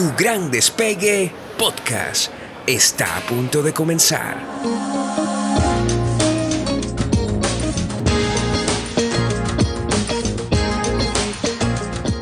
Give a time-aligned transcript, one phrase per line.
[0.00, 2.32] Tu gran despegue podcast
[2.66, 4.34] está a punto de comenzar.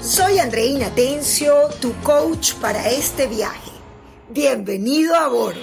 [0.03, 3.71] Soy Andreina Tencio, tu coach para este viaje.
[4.29, 5.61] Bienvenido a bordo.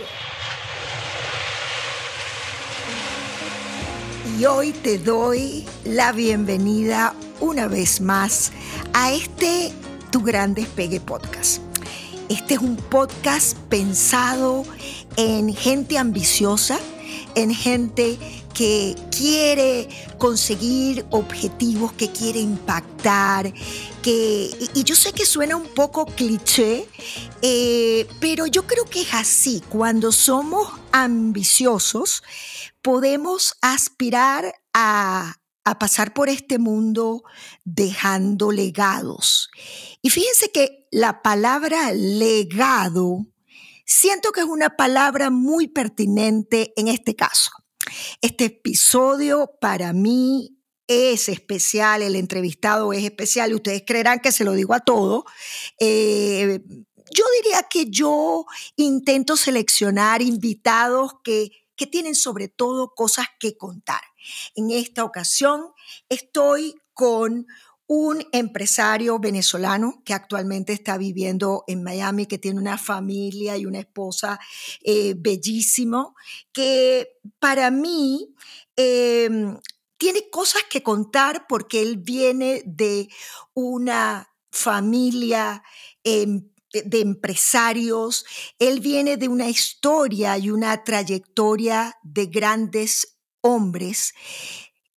[4.39, 8.53] Y hoy te doy la bienvenida una vez más
[8.93, 9.73] a este
[10.11, 11.64] Tu Gran Despegue podcast.
[12.29, 14.65] Este es un podcast pensado
[15.15, 16.79] en gente ambiciosa,
[17.35, 18.17] en gente
[18.55, 23.53] que quiere conseguir objetivos, que quiere impactar,
[24.01, 26.87] que, y yo sé que suena un poco cliché,
[27.43, 29.61] eh, pero yo creo que es así.
[29.69, 32.23] Cuando somos ambiciosos,
[32.81, 37.23] podemos aspirar a, a pasar por este mundo
[37.63, 39.49] dejando legados.
[40.01, 43.25] Y fíjense que la palabra legado,
[43.83, 47.51] siento que es una palabra muy pertinente en este caso.
[48.21, 50.55] Este episodio para mí
[50.87, 55.25] es especial, el entrevistado es especial y ustedes creerán que se lo digo a todo.
[55.79, 56.61] Eh,
[57.11, 64.01] yo diría que yo intento seleccionar invitados que, que tienen sobre todo cosas que contar.
[64.55, 65.71] En esta ocasión
[66.09, 67.47] estoy con
[67.87, 73.79] un empresario venezolano que actualmente está viviendo en Miami, que tiene una familia y una
[73.79, 74.39] esposa
[74.83, 76.15] eh, bellísimo,
[76.51, 78.33] que para mí
[78.75, 79.59] em,
[79.97, 83.07] tiene cosas que contar porque él viene de
[83.53, 85.61] una familia
[86.03, 86.49] em,
[86.83, 88.25] de empresarios,
[88.59, 94.13] él viene de una historia y una trayectoria de grandes hombres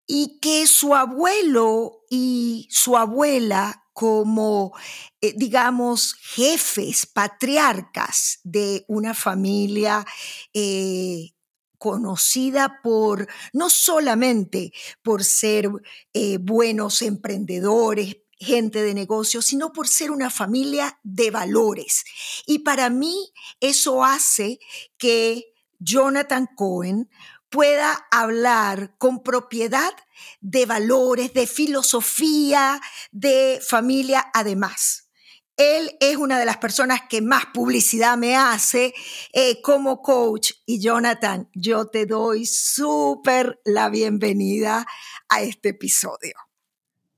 [0.07, 4.73] y que su abuelo y su abuela como,
[5.21, 10.05] eh, digamos, jefes, patriarcas de una familia
[10.53, 11.31] eh,
[11.79, 14.73] conocida por, no solamente
[15.03, 15.71] por ser
[16.13, 22.05] eh, buenos emprendedores, gente de negocios, sino por ser una familia de valores.
[22.47, 24.59] Y para mí eso hace
[24.99, 27.11] que Jonathan Cohen
[27.49, 29.93] pueda hablar con propiedad
[30.41, 32.81] de valores, de filosofía,
[33.13, 35.09] de familia además.
[35.57, 38.93] Él es una de las personas que más publicidad me hace
[39.33, 40.53] eh, como coach.
[40.67, 44.87] Y Jonathan, yo te doy súper la bienvenida
[45.31, 46.46] a este episodio.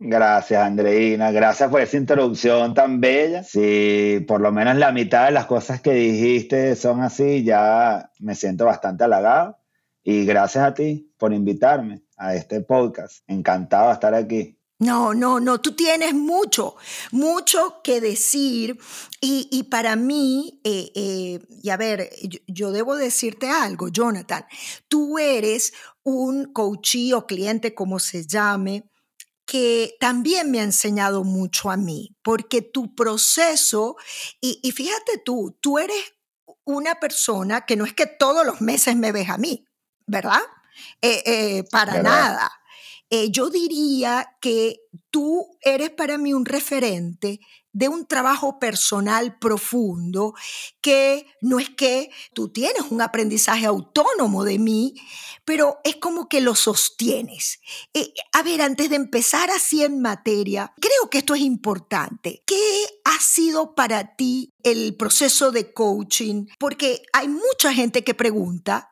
[0.01, 1.33] Gracias, Andreina.
[1.33, 3.43] Gracias por esa introducción tan bella.
[3.43, 8.37] Si por lo menos la mitad de las cosas que dijiste son así, ya me
[8.37, 9.59] siento bastante halagado.
[10.05, 13.25] Y gracias a ti por invitarme a este podcast.
[13.27, 14.59] Encantado de estar aquí.
[14.81, 16.77] No, no, no, tú tienes mucho,
[17.11, 18.79] mucho que decir
[19.21, 22.09] y, para mí, eh, eh, y a ver,
[22.47, 24.45] yo, debo decirte algo, Jonathan,
[24.87, 25.73] tú eres
[26.05, 28.88] un coachí o cliente, como se llame,
[29.49, 33.97] que también me ha enseñado mucho a mí, porque tu proceso,
[34.43, 35.97] y, y fíjate tú, tú eres
[36.65, 39.67] una persona que no es que todos los meses me ves a mí,
[40.07, 40.43] ¿verdad?
[41.01, 42.53] Eh, eh, para nada.
[43.11, 44.81] Eh, yo diría que
[45.11, 47.41] tú eres para mí un referente
[47.73, 50.35] de un trabajo personal profundo
[50.81, 54.95] que no es que tú tienes un aprendizaje autónomo de mí,
[55.45, 57.61] pero es como que lo sostienes.
[58.33, 62.43] a ver, antes de empezar así en materia, creo que esto es importante.
[62.47, 66.47] ¿Qué ha sido para ti el proceso de coaching?
[66.59, 68.91] Porque hay mucha gente que pregunta,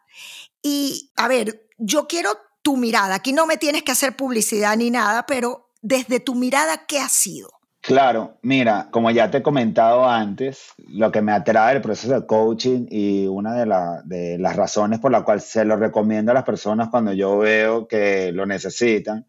[0.63, 2.31] y a ver, yo quiero
[2.67, 3.15] tu mirada.
[3.15, 7.09] Aquí no me tienes que hacer publicidad ni nada, pero desde tu mirada, ¿qué ha
[7.09, 7.49] sido?
[7.81, 12.27] Claro, mira, como ya te he comentado antes, lo que me atrae el proceso de
[12.27, 13.73] coaching y una de,
[14.07, 17.87] de las razones por la cual se lo recomiendo a las personas cuando yo veo
[17.87, 19.25] que lo necesitan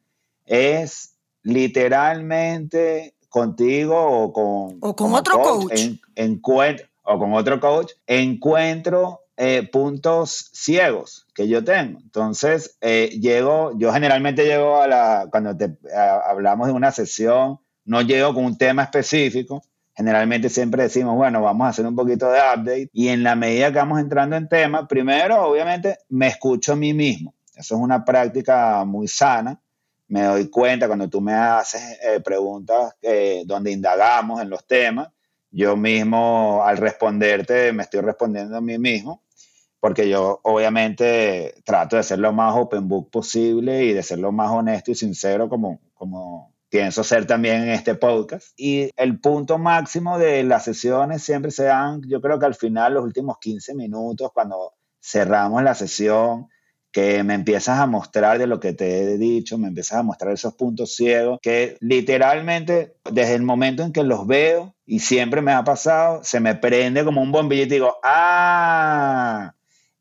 [0.48, 5.80] es literalmente contigo o con, o con otro coach,
[7.04, 12.00] o con otro coach encuentro eh, puntos ciegos que yo tengo.
[12.00, 18.02] Entonces, eh, llego, yo generalmente llego a la, cuando te, hablamos de una sesión, no
[18.02, 19.62] llego con un tema específico.
[19.94, 23.72] Generalmente siempre decimos, bueno, vamos a hacer un poquito de update y en la medida
[23.72, 27.36] que vamos entrando en tema, primero, obviamente, me escucho a mí mismo.
[27.56, 29.62] Eso es una práctica muy sana.
[30.08, 32.96] Me doy cuenta cuando tú me haces eh, preguntas
[33.46, 35.10] donde indagamos en los temas,
[35.52, 39.22] yo mismo al responderte me estoy respondiendo a mí mismo
[39.80, 44.32] porque yo obviamente trato de ser lo más open book posible y de ser lo
[44.32, 48.48] más honesto y sincero como, como, pienso ser también en este podcast.
[48.58, 52.96] Y el punto máximo de las sesiones siempre se dan, yo creo que al final,
[52.96, 56.48] los últimos 15 minutos, cuando cerramos la sesión,
[56.92, 60.34] que me empiezas a mostrar de lo que te he dicho, me empiezas a mostrar
[60.34, 65.52] esos puntos ciegos, que literalmente desde el momento en que los veo, y siempre me
[65.52, 69.54] ha pasado, se me prende como un bombillo y digo, ah,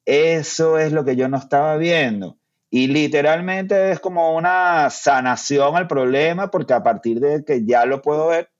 [0.06, 2.38] eso es lo que yo no estaba viendo.
[2.70, 8.02] Y literalmente es como una sanación al problema, porque a partir de que ya lo
[8.02, 8.50] puedo ver,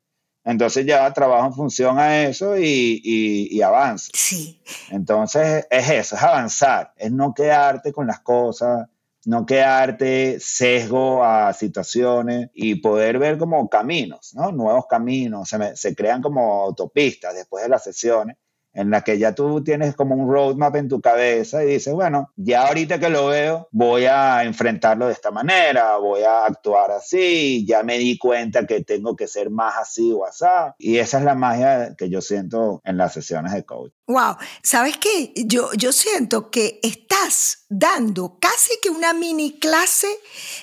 [0.45, 4.11] entonces ya trabajo en función a eso y, y, avanzo.
[4.15, 4.61] Sí.
[4.91, 8.89] Entonces es eso, es avanzar, es no quedarte con las cosas,
[9.25, 14.53] no quedarte sesgo a situaciones y poder ver como caminos, ¿no?
[14.53, 18.37] Nuevos caminos, se, se crean como autopistas después de las sesiones
[18.77, 22.31] en la que ya tú tienes como un roadmap en tu cabeza y dices, bueno,
[22.37, 27.65] ya ahorita que lo veo, voy a enfrentarlo de esta manera, voy a actuar así,
[27.67, 30.45] ya me di cuenta que tengo que ser más así o así.
[30.79, 33.93] Y esa es la magia que yo siento en las sesiones de coach.
[34.07, 35.33] Wow, ¿sabes qué?
[35.35, 40.09] Yo, yo siento que estás dando casi que una mini clase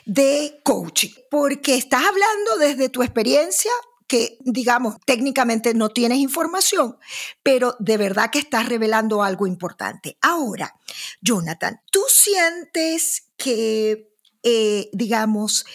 [0.06, 3.72] de coaching, porque estás hablando desde tu experiencia
[4.08, 6.98] que, digamos, técnicamente no tienes información,
[7.42, 10.18] pero de verdad que estás revelando algo importante.
[10.22, 10.80] Ahora,
[11.22, 14.10] Jonathan, ¿tú sientes que,
[14.44, 15.66] eh, digamos,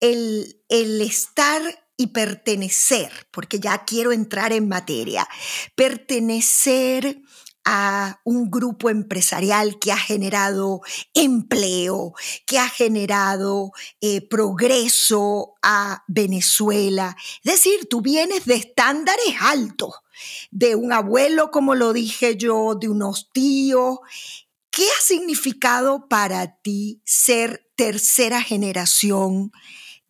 [0.00, 1.62] el, el estar
[1.96, 5.28] y pertenecer, porque ya quiero entrar en materia,
[5.74, 7.20] pertenecer
[7.72, 10.80] a un grupo empresarial que ha generado
[11.14, 12.14] empleo,
[12.44, 13.70] que ha generado
[14.00, 17.16] eh, progreso a Venezuela.
[17.44, 19.94] Es decir, tú vienes de estándares altos,
[20.50, 24.00] de un abuelo, como lo dije yo, de unos tíos.
[24.72, 29.52] ¿Qué ha significado para ti ser tercera generación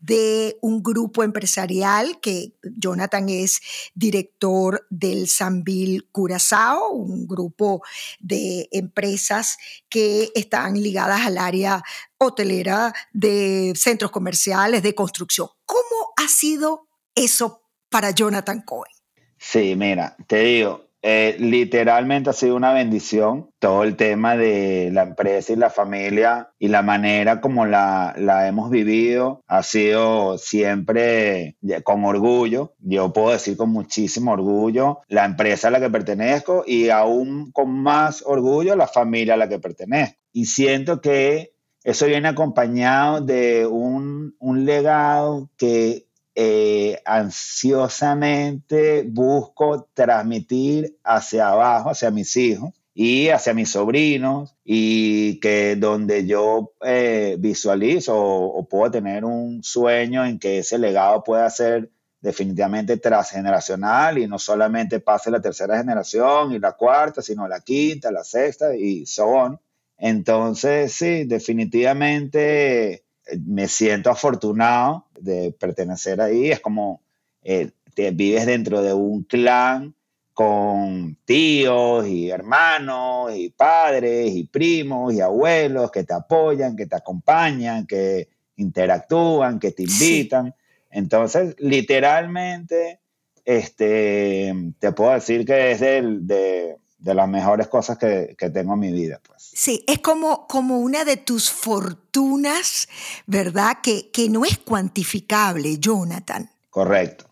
[0.00, 3.61] de un grupo empresarial que Jonathan es
[3.94, 7.82] director del Sanville Curazao, un grupo
[8.19, 9.58] de empresas
[9.88, 11.82] que están ligadas al área
[12.19, 15.49] hotelera de centros comerciales, de construcción.
[15.64, 18.93] ¿Cómo ha sido eso para Jonathan Cohen?
[19.38, 25.02] Sí, mira, te digo, eh, literalmente ha sido una bendición todo el tema de la
[25.02, 31.56] empresa y la familia y la manera como la, la hemos vivido ha sido siempre
[31.85, 32.75] con orgullo.
[32.81, 37.70] Yo puedo decir con muchísimo orgullo la empresa a la que pertenezco y aún con
[37.70, 40.19] más orgullo la familia a la que pertenezco.
[40.32, 46.09] Y siento que eso viene acompañado de un, un legado que
[46.42, 55.76] eh, ansiosamente busco transmitir hacia abajo, hacia mis hijos y hacia mis sobrinos y que
[55.76, 61.90] donde yo eh, visualizo o, puedo tener un sueño en que ese legado pueda ser
[62.22, 68.10] definitivamente transgeneracional y no solamente pase la tercera generación y la cuarta, sino la quinta,
[68.10, 69.60] la sexta y so on.
[69.98, 73.04] Entonces, sí, definitivamente
[73.44, 76.50] me siento afortunado de pertenecer ahí.
[76.50, 77.02] Es como
[77.43, 79.94] eh, te vives dentro de un clan
[80.32, 86.96] con tíos y hermanos y padres y primos y abuelos que te apoyan, que te
[86.96, 90.55] acompañan, que interactúan, que te invitan.
[90.90, 93.00] Entonces, literalmente,
[93.44, 98.80] este, te puedo decir que es de, de las mejores cosas que, que, tengo en
[98.80, 99.20] mi vida.
[99.26, 99.50] Pues.
[99.54, 102.88] Sí, es como, como una de tus fortunas,
[103.26, 103.78] ¿verdad?
[103.82, 106.50] Que, que no es cuantificable, Jonathan.
[106.69, 107.24] Correcto,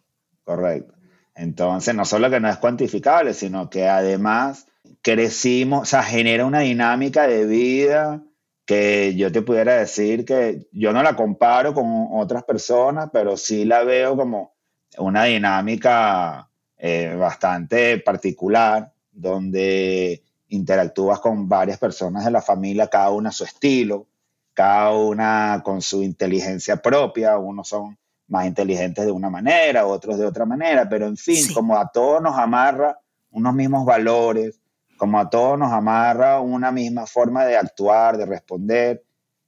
[0.42, 0.94] correcto.
[1.34, 4.66] Entonces, no solo que no es cuantificable, sino que además
[5.02, 8.22] crecimos, o sea, genera una dinámica de vida
[8.64, 13.64] que yo te pudiera decir que yo no la comparo con otras personas, pero sí
[13.64, 14.54] la veo como
[14.98, 23.30] una dinámica eh, bastante particular donde interactúas con varias personas de la familia, cada una
[23.30, 24.06] a su estilo,
[24.54, 27.98] cada una con su inteligencia propia, unos son
[28.28, 32.22] más inteligentes de una manera, otros de otra manera, pero en fin, como a todos
[32.22, 32.98] nos amarra
[33.30, 34.60] unos mismos valores,
[34.96, 39.04] como a todos nos amarra una misma forma de actuar, de responder,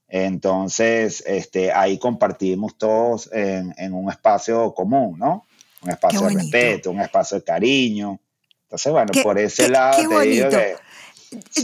[0.08, 5.44] entonces este, ahí compartimos todos en, en un espacio común, ¿no?
[5.82, 8.20] Un espacio de respeto, un espacio de cariño,
[8.70, 10.76] entonces, bueno, por ese lado te digo que...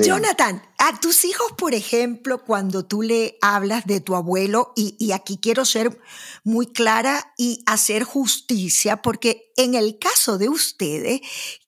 [0.03, 5.13] Jonathan, a tus hijos, por ejemplo, cuando tú le hablas de tu abuelo, y, y,
[5.13, 5.97] aquí quiero ser
[6.43, 11.21] muy clara y hacer justicia, porque en el caso de ustedes,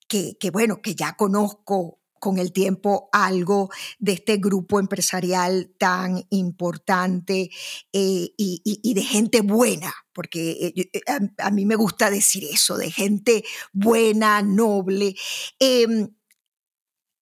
[0.09, 6.25] que, que bueno, que ya conozco con el tiempo algo de este grupo empresarial tan
[6.31, 7.51] importante
[7.93, 11.01] eh, y, de gente buena, porque eh, eh,
[11.39, 15.15] a, mí me gusta decir eso, de gente buena, noble.
[15.61, 16.09] Em,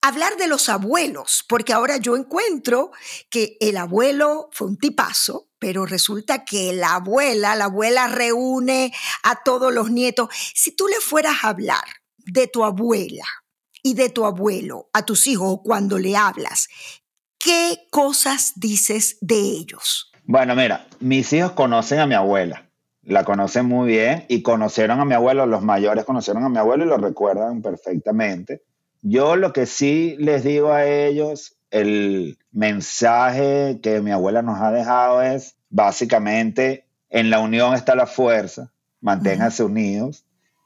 [0.00, 2.92] hablar de los abuelos, porque ahora yo encuentro
[3.28, 9.42] que el abuelo fue un tipazo, pero resulta que la abuela, la abuela reúne a
[9.42, 10.30] todos los nietos.
[10.54, 11.84] Si tú le fueras a hablar
[12.16, 13.26] de tu abuela
[13.82, 16.68] y de tu abuelo a tus hijos cuando le hablas,
[17.38, 20.10] ¿qué cosas dices de ellos?
[20.24, 22.65] Bueno, mira, mis hijos conocen a mi abuela,
[23.06, 26.84] la conocen muy bien y conocieron a mi abuelo, los mayores conocieron a mi abuelo
[26.84, 28.62] y lo recuerdan perfectamente.
[29.00, 34.72] Yo lo que sí les digo a ellos, el mensaje que mi abuela nos ha
[34.72, 40.24] dejado es básicamente, en la unión está la fuerza, manténganse unidos.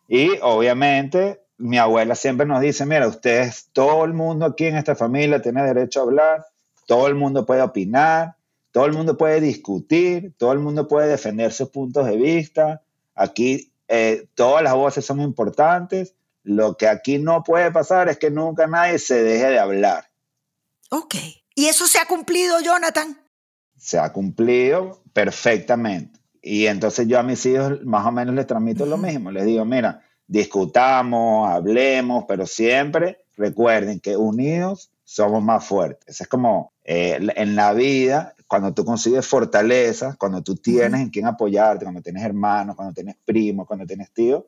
[0.08, 4.96] Y obviamente mi abuela siempre nos dice, mira, ustedes, todo el mundo aquí en esta
[4.96, 6.46] familia tiene derecho a hablar,
[6.86, 8.36] todo el mundo puede opinar,
[8.72, 12.82] todo el mundo puede discutir, todo el mundo puede defender sus puntos de vista.
[13.14, 18.30] Aquí eh, todas las voces son importantes lo que aquí no puede pasar es que
[18.30, 20.10] nunca nadie se deje de hablar.
[20.90, 21.14] Ok.
[21.54, 23.18] ¿Y eso se ha cumplido, Jonathan?
[23.76, 26.18] Se ha cumplido perfectamente.
[26.42, 29.30] Y entonces yo a mis hijos más o menos les transmito lo mismo.
[29.30, 36.20] Les digo, mira, discutamos, hablemos, pero siempre recuerden que unidos somos más fuertes.
[36.20, 41.26] Es como eh, en la vida, cuando tú consigues fortaleza, cuando tú tienes en quién
[41.26, 44.44] apoyarte, cuando tienes hermanos, cuando tienes primos, cuando tienes tíos,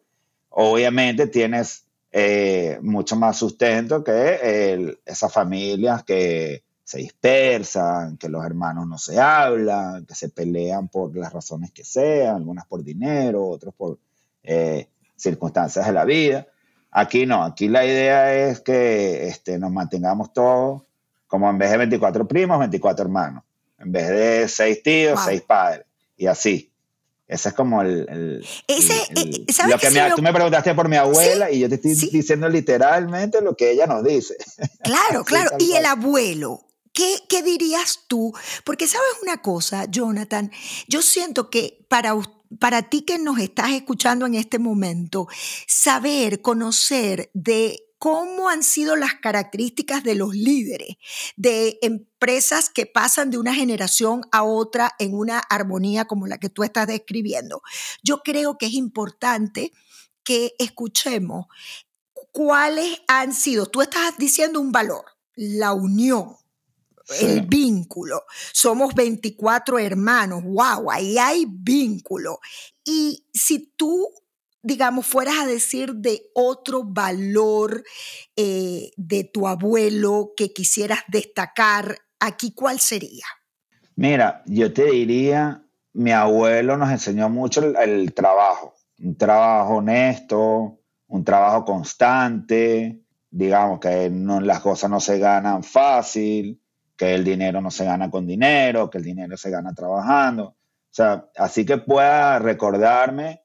[0.49, 8.87] obviamente tienes eh, mucho más sustento que esas familias que se dispersan, que los hermanos
[8.87, 13.75] no se hablan, que se pelean por las razones que sean, algunas por dinero, otros
[13.75, 13.99] por
[14.43, 16.47] eh, circunstancias de la vida.
[16.91, 20.83] Aquí no, aquí la idea es que este, nos mantengamos todos
[21.33, 23.43] como en vez de 24 primos, 24 hermanos,
[23.79, 26.71] en vez de 6 tíos, 6 padres, y así.
[27.27, 28.45] Ese es como el...
[28.69, 32.51] Ese, eh, lo que tú me preguntaste por mi abuela y yo te estoy diciendo
[32.51, 34.37] literalmente lo que ella nos dice.
[34.85, 35.57] Claro, claro.
[35.59, 38.35] Y el abuelo, ¿Qué, ¿Qué, dirías tú?
[38.67, 40.53] Porque sabes una cosa, Jonathan,
[40.87, 42.15] yo siento que para,
[42.59, 45.29] para ti que nos estás escuchando en este momento,
[45.67, 50.97] saber, conocer de cómo han sido las características de los líderes
[51.37, 56.49] de empresas que pasan de una generación a otra en una armonía como la que
[56.49, 57.63] tú estás describiendo.
[58.03, 59.71] Yo creo que es importante
[60.25, 61.47] que escuchemos
[62.33, 65.05] cuáles han sido, tú estás diciendo un valor,
[65.37, 66.35] la unión,
[67.21, 68.25] el vínculo.
[68.53, 72.41] Somos 24 hermanos, wow, ahí hay vínculo.
[72.85, 74.09] Y si tú
[74.63, 77.83] digamos, fueras a decir de otro valor
[78.37, 83.25] eh, de tu abuelo que quisieras destacar, aquí cuál sería?
[83.97, 90.79] Mira, yo te diría, mi abuelo nos enseñó mucho el, trabajo, un trabajo honesto,
[91.09, 96.61] un trabajo constante, digamos que las cosas no se ganan fácil,
[96.97, 100.45] que el dinero no se gana con dinero, que el dinero se gana trabajando.
[100.45, 103.43] O sea, así que pueda recordarme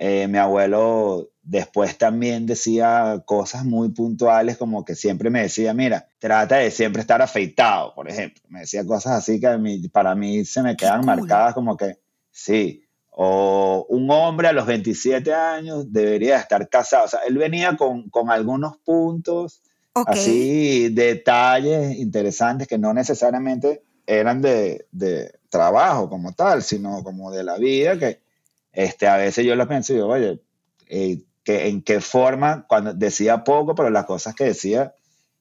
[0.00, 6.06] eh, mi abuelo después también decía cosas muy puntuales, como que siempre me decía, mira,
[6.20, 8.40] trata de siempre estar afeitado, por ejemplo.
[8.48, 11.98] Me decía cosas así que para mí se me quedan marcadas como que,
[12.30, 17.06] sí, o un hombre a los 27 años debería estar casado.
[17.06, 19.62] O sea, él venía con, con algunos puntos,
[19.94, 27.42] así, detalles interesantes que no necesariamente eran de, de trabajo como tal, sino como de
[27.42, 28.27] la vida, que
[28.78, 30.40] este, a veces yo lo pienso y digo, oye,
[30.86, 32.64] eh, ¿en qué forma?
[32.68, 34.94] Cuando decía poco, pero las cosas que decía,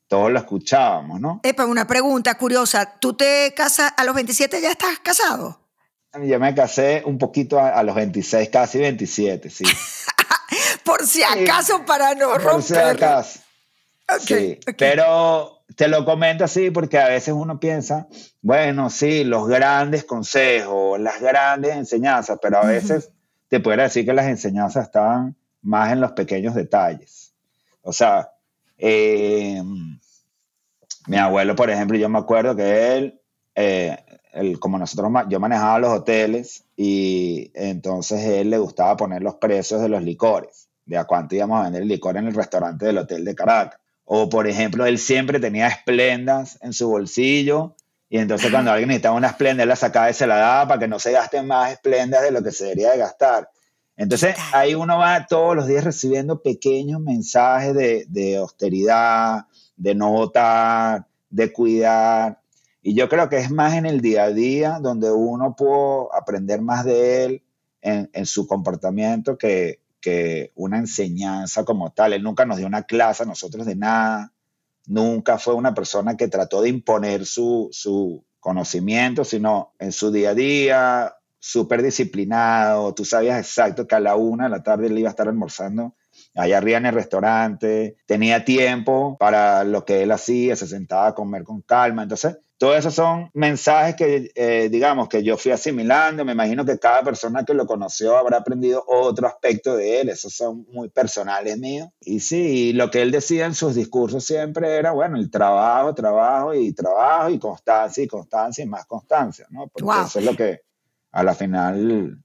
[0.07, 1.41] todos lo escuchábamos, ¿no?
[1.43, 2.97] Epa, una pregunta curiosa.
[2.99, 5.59] ¿Tú te casas a los 27 ya estás casado?
[6.19, 9.65] Yo me casé un poquito a, los 26, casi 27, sí.
[10.83, 12.51] Por si acaso, para no romper.
[12.51, 13.39] Por si acaso.
[14.21, 18.07] sí, pero te lo comento así porque a veces uno piensa,
[18.41, 23.11] bueno, sí, los grandes consejos, las grandes enseñanzas, pero a veces
[23.47, 27.33] te puedo decir que las enseñanzas estaban más en los pequeños detalles.
[27.81, 28.31] O sea,
[28.77, 29.61] eh,
[31.07, 33.19] mi abuelo, por ejemplo, yo me acuerdo que
[33.55, 33.97] eh,
[34.33, 39.81] él, como nosotros, yo manejaba los hoteles y entonces él le gustaba poner los precios
[39.81, 42.99] de los licores, de a cuánto íbamos a vender el licor en el restaurante del
[42.99, 43.79] hotel de Caracas.
[44.05, 47.75] O, por ejemplo, él siempre tenía esplendas en su bolsillo
[48.09, 50.79] y entonces cuando alguien necesitaba una esplenda, él la sacaba y se la daba para
[50.79, 53.49] que no se gasten más esplendas de lo que se debería de gastar.
[53.97, 59.45] Entonces ahí uno va todos los días recibiendo pequeños mensajes de, de austeridad,
[59.75, 62.39] de no votar, de cuidar.
[62.81, 66.61] Y yo creo que es más en el día a día donde uno puede aprender
[66.61, 67.43] más de él
[67.81, 72.13] en, en su comportamiento que, que una enseñanza como tal.
[72.13, 74.31] Él nunca nos dio una clase a nosotros de nada,
[74.87, 80.31] nunca fue una persona que trató de imponer su, su conocimiento, sino en su día
[80.31, 84.97] a día, súper disciplinado, tú sabías exacto que a la una de la tarde él
[84.97, 85.95] iba a estar almorzando
[86.37, 91.15] allá arriba en el restaurante, tenía tiempo para lo que él hacía, se sentaba a
[91.15, 96.25] comer con calma, entonces todos esos son mensajes que, eh, digamos, que yo fui asimilando.
[96.25, 100.09] Me imagino que cada persona que lo conoció habrá aprendido otro aspecto de él.
[100.09, 101.89] Esos son muy personales míos.
[102.01, 106.55] Y sí, lo que él decía en sus discursos siempre era, bueno, el trabajo, trabajo
[106.55, 109.67] y trabajo y constancia y constancia y más constancia, ¿no?
[109.67, 110.61] Porque eso es lo que
[111.11, 112.17] a la final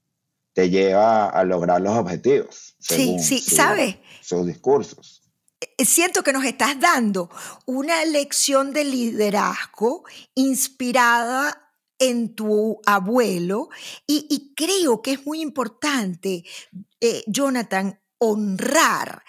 [0.53, 2.75] te lleva a lograr los objetivos.
[2.79, 3.97] Sí, sí, ¿sabes?
[4.21, 5.23] Sus discursos.
[5.59, 7.29] Eh, siento que nos estás dando
[7.65, 10.03] una lección de liderazgo
[10.35, 11.59] inspirada
[11.99, 13.69] en tu abuelo
[14.05, 16.43] y, creo que es muy importante,
[16.99, 19.23] eh, Jonathan, honrar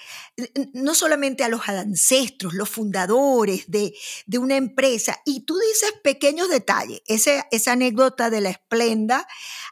[0.73, 3.95] no solamente a los ancestros, los fundadores de,
[4.39, 5.21] una empresa.
[5.25, 7.03] Y tú dices pequeños detalles.
[7.07, 9.27] esa anécdota de la esplenda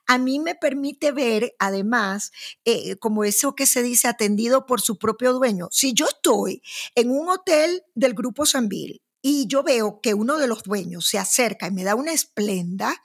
[0.07, 2.33] a mí me permite ver, además,
[2.64, 5.69] eh, como eso que se dice, atendido por su propio dueño.
[5.71, 6.62] Si yo estoy
[6.95, 11.19] en un hotel del Grupo Sanville y yo veo que uno de los dueños se
[11.19, 13.00] acerca y me da una esplenda,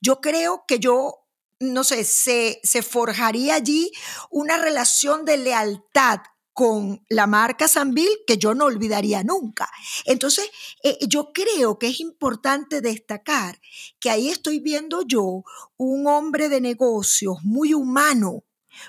[0.00, 1.25] yo creo que yo
[1.60, 3.90] no sé, se, se forjaría allí
[4.30, 6.20] una relación de lealtad
[6.56, 9.70] con la marca Sanville que yo no olvidaría nunca.
[10.06, 10.46] Entonces,
[10.82, 13.60] eh, yo creo que es importante destacar
[14.00, 15.44] que ahí estoy viendo yo
[15.76, 18.44] un hombre de negocios muy humano,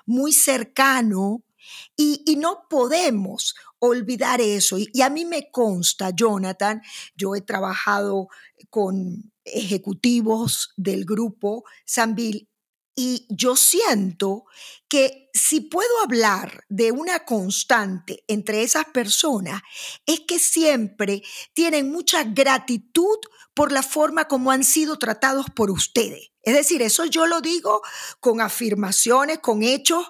[0.05, 1.43] muy cercano,
[1.97, 4.77] y, no podemos olvidar eso.
[4.77, 6.81] Y, a mí me consta, Jonathan,
[7.17, 8.29] yo he trabajado
[8.69, 12.47] con ejecutivos del grupo Sanville
[12.99, 14.45] y yo siento
[14.89, 19.61] que si puedo hablar de una constante entre esas personas,
[20.07, 21.21] es que siempre
[21.53, 23.17] tienen mucha gratitud
[23.53, 26.31] por la forma como han sido tratados por ustedes.
[26.41, 27.83] Es decir, eso yo lo digo
[28.19, 30.09] con afirmaciones, con hechos,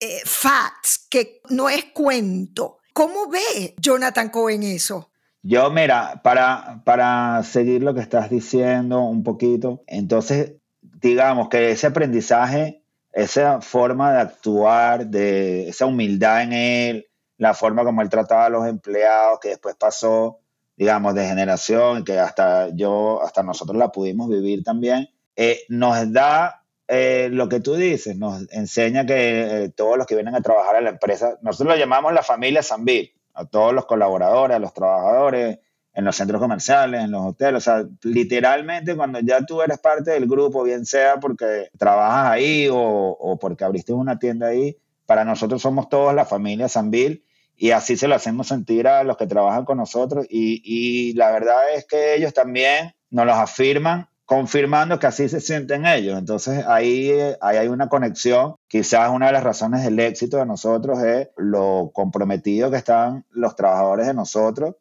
[0.00, 2.78] eh, facts, que no es cuento.
[2.92, 5.12] ¿Cómo ve Jonathan Cohen eso?
[5.42, 10.54] Yo, mira, para, para seguir lo que estás diciendo un poquito, entonces
[11.00, 12.82] digamos que ese aprendizaje,
[13.12, 17.06] esa forma de actuar, de esa humildad en él,
[17.36, 20.40] la forma como él trataba a los empleados, que después pasó,
[20.76, 26.64] digamos, de generación, que hasta yo, hasta nosotros la pudimos vivir también, eh, nos da
[26.88, 30.76] eh, lo que tú dices, nos enseña que eh, todos los que vienen a trabajar
[30.76, 34.74] a la empresa, nosotros lo llamamos la familia Sanville, a todos los colaboradores, a los
[34.74, 35.58] trabajadores,
[35.98, 37.56] en los centros comerciales, en los hoteles.
[37.56, 42.68] O sea, literalmente cuando ya tú eres parte del grupo, bien sea porque trabajas ahí
[42.70, 47.24] o, porque abriste una tienda ahí, para nosotros somos todos la familia Sanville
[47.56, 51.32] y así se lo hacemos sentir a los que trabajan con nosotros y, y la
[51.32, 56.16] verdad es que ellos también nos los afirman confirmando que así se sienten ellos.
[56.16, 58.54] Entonces ahí, ahí, hay una conexión.
[58.68, 63.56] Quizás una de las razones del éxito de nosotros es lo comprometido que están los
[63.56, 64.76] trabajadores de nosotros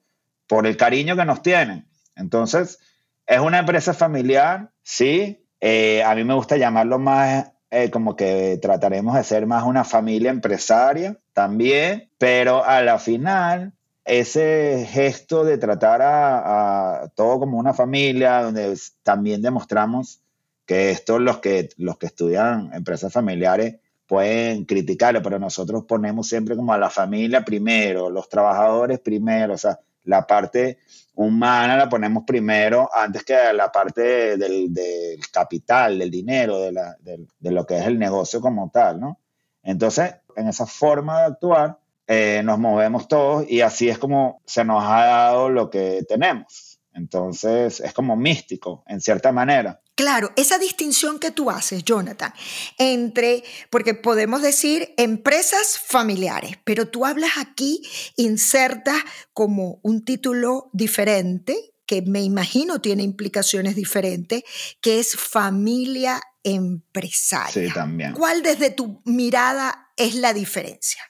[0.47, 1.87] por el cariño que nos tienen.
[2.15, 2.79] Entonces,
[3.25, 5.45] es una empresa familiar, sí.
[5.59, 9.83] Eh, a mí me gusta llamarlo más eh, como que trataremos de ser más una
[9.83, 13.73] familia empresaria también, pero a la final
[14.05, 20.21] ese gesto de tratar a, todo como una familia, donde también demostramos
[20.65, 23.75] que esto los que, los que estudian empresas familiares
[24.07, 29.57] pueden criticarlo, pero nosotros ponemos siempre como a la familia primero, los trabajadores primero, o
[29.57, 30.79] sea, la parte
[31.15, 37.77] humana la ponemos primero antes que la parte del, capital, del dinero, de, lo que
[37.77, 39.19] es el negocio como tal, ¿no?
[39.63, 44.63] Entonces, en esa forma de actuar, eh, nos movemos todos y así es como se
[44.63, 46.79] nos ha dado lo que tenemos.
[46.93, 49.81] Entonces, es como místico, en cierta manera.
[49.97, 52.31] Claro, esa distinción que tú haces, Jonathan,
[52.77, 57.81] entre, porque podemos decir empresas familiares, pero tú hablas aquí,
[58.15, 58.97] insertas
[59.33, 64.43] como un título diferente, que me imagino tiene implicaciones diferentes,
[64.81, 67.51] que es familia empresaria.
[67.51, 68.13] Sí, también.
[68.13, 71.01] ¿Cuál desde tu mirada es la diferencia?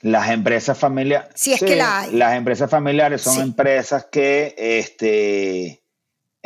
[0.00, 1.28] Las empresas familiares.
[1.36, 2.10] Si es que la hay.
[2.10, 5.83] Las empresas familiares son empresas que este,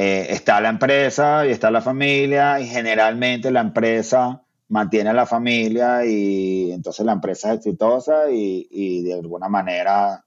[0.00, 5.26] eh, está la empresa y está la familia y generalmente la empresa mantiene a la
[5.26, 10.24] familia y entonces la empresa es exitosa y, de alguna manera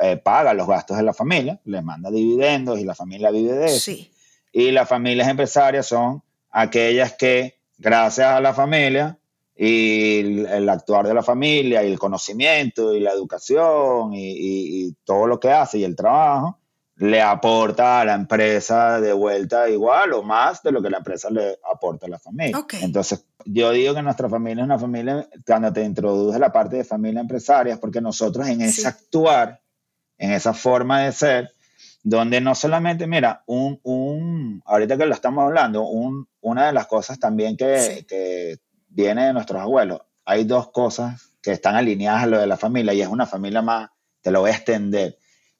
[0.00, 3.66] eh, paga los gastos de la familia, les manda dividendos y la familia vive de
[3.66, 3.80] eso.
[3.80, 4.10] Sí.
[4.52, 9.18] Y las familias empresarias son aquellas que, gracias a la familia
[9.56, 14.86] y el, el actuar de la familia y el conocimiento y la educación y, y-
[14.86, 16.57] y todo lo que hace y el trabajo,
[16.98, 21.30] le aporta a la empresa de vuelta igual o más de lo que la empresa
[21.30, 22.58] le aporta a la familia.
[22.58, 22.74] Ok.
[22.82, 26.84] Entonces, yo digo que nuestra familia es una familia, cuando te introduce la parte de
[26.84, 28.86] familia empresaria, es porque nosotros en ese Sí.
[28.86, 29.60] actuar,
[30.18, 31.52] en esa forma de ser,
[32.02, 36.86] donde no solamente, mira, un, un ahorita que lo estamos hablando, un, una de las
[36.86, 38.04] cosas también que, Sí.
[38.04, 38.58] que
[38.88, 42.92] viene de nuestros abuelos, hay dos cosas que están alineadas a lo de la familia
[42.92, 45.16] y es una familia más, te lo voy a extender,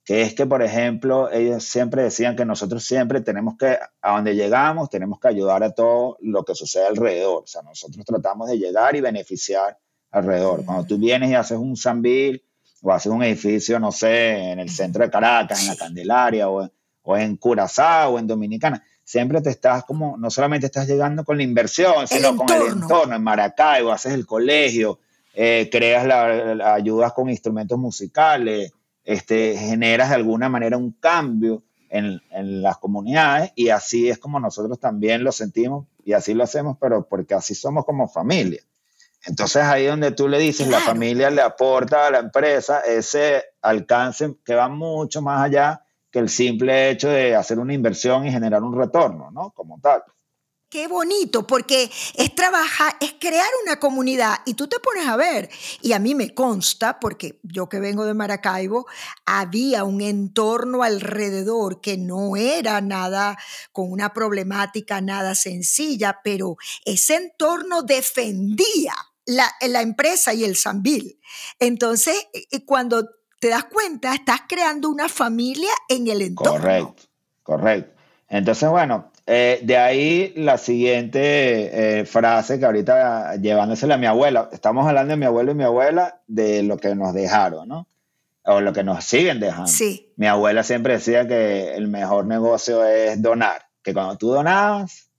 [0.08, 4.34] que es que, por ejemplo, ellos siempre decían que nosotros siempre tenemos que, a donde
[4.34, 7.42] llegamos, tenemos que ayudar a todo lo que sucede alrededor.
[7.42, 9.76] O sea, nosotros tratamos de llegar y beneficiar
[10.10, 10.64] alrededor.
[10.64, 12.42] Cuando tú vienes y haces un Sambil
[12.80, 15.76] o haces un edificio, no sé, en el centro de Caracas, en la.
[15.76, 16.66] Candelaria o,
[17.02, 21.36] o en Curazao o en Dominicana, siempre te estás como, no solamente estás llegando con
[21.36, 22.82] la inversión, sino con el entorno.
[22.84, 23.14] entorno.
[23.16, 25.00] En Maracaibo haces el colegio,
[25.34, 28.72] eh, creas la, la- ayudas con instrumentos musicales,
[29.08, 34.38] este, generas de alguna manera un cambio en, en las comunidades y así es como
[34.38, 38.60] nosotros también lo sentimos y así lo hacemos, pero porque así somos como familia.
[39.24, 40.92] Entonces ahí donde tú le dices, la Claro.
[40.92, 46.28] familia le aporta a la empresa ese alcance que va mucho más allá que el
[46.28, 49.50] simple hecho de hacer una inversión y generar un retorno, ¿no?
[49.52, 50.02] Como tal.
[50.70, 55.48] Qué bonito, porque es trabajar, es crear una comunidad y tú te pones a ver,
[55.80, 58.86] y a mí me consta, porque yo que vengo de Maracaibo,
[59.24, 63.38] había un entorno alrededor que no era nada
[63.72, 68.92] con una problemática nada sencilla, pero ese entorno defendía
[69.24, 71.18] la, empresa y el Sambil.
[71.58, 73.08] Entonces, eh, eh, cuando
[73.40, 76.60] te das cuenta, estás creando una familia en el entorno.
[76.60, 77.02] Correcto,
[77.42, 77.94] correcto.
[78.28, 81.20] Entonces, bueno, eh, de ahí la siguiente
[82.00, 85.64] eh, frase que ahorita llevándosela a mi abuela, estamos hablando de mi abuelo y mi
[85.64, 87.86] abuela, de lo que nos dejaron, ¿no?
[88.44, 89.66] O lo que nos siguen dejando.
[89.66, 90.12] Sí.
[90.16, 95.10] Mi abuela siempre decía que el mejor negocio es donar, que cuando tú donabas,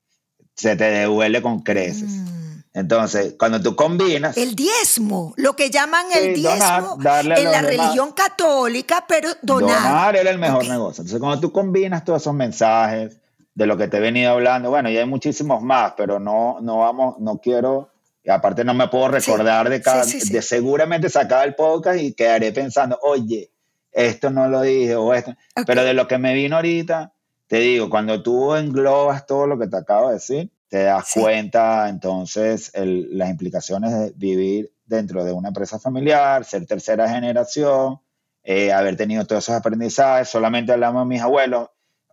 [0.55, 2.09] se te devuelve con creces.
[2.09, 2.39] Mm.
[2.73, 7.29] Entonces, cuando tú combinas, El diezmo, lo que llaman el Sí, donar, diezmo a en
[7.29, 7.61] la demás.
[7.65, 9.83] religión católica, pero donar.
[9.83, 10.69] Donar era el mejor Ok.
[10.69, 11.01] negocio.
[11.03, 13.17] Entonces, cuando tú combinas todos esos mensajes
[13.59, 16.79] de lo que te he venido hablando, bueno, y hay muchísimos más, pero no, no
[16.79, 17.89] vamos, no quiero,
[18.23, 20.33] y aparte no me puedo recordar de cada, sí, sí, sí.
[20.33, 23.51] de seguramente sacar el podcast y quedaré pensando, oye,
[23.91, 25.35] esto no lo dije o esto,
[25.67, 27.11] pero de lo que me vino ahorita,
[27.47, 31.89] te digo, cuando tú englobas todo lo que te acabo de decir, te das cuenta
[31.89, 37.99] entonces el- las implicaciones de vivir dentro de una empresa familiar, ser tercera generación,
[38.43, 40.29] eh, haber tenido todos esos aprendizajes.
[40.29, 41.69] Solamente hablamos de mis abuelos.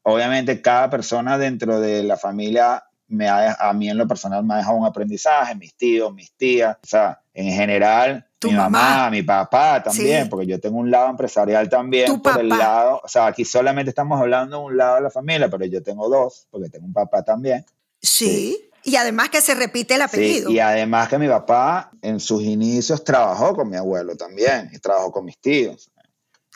[0.08, 4.54] Obviamente cada persona dentro de la familia me ha, a mí en lo personal me
[4.54, 9.10] ha dejado un aprendizaje, mis tíos, mis tías, o sea, en general, mi mamá, mamá.
[9.10, 10.28] mi papá también, Sí.
[10.30, 12.62] porque yo tengo un lado empresarial también por el papá.
[12.62, 15.82] lado, o sea, aquí solamente estamos hablando de un lado de la familia, pero yo
[15.82, 17.64] tengo dos, porque tengo un papá también.
[18.00, 18.60] Sí.
[18.84, 20.50] Y además que se repite el Sí, apellido.
[20.50, 25.10] y además que mi papá en sus inicios trabajó con mi abuelo también, y trabajó
[25.10, 25.90] con mis tíos.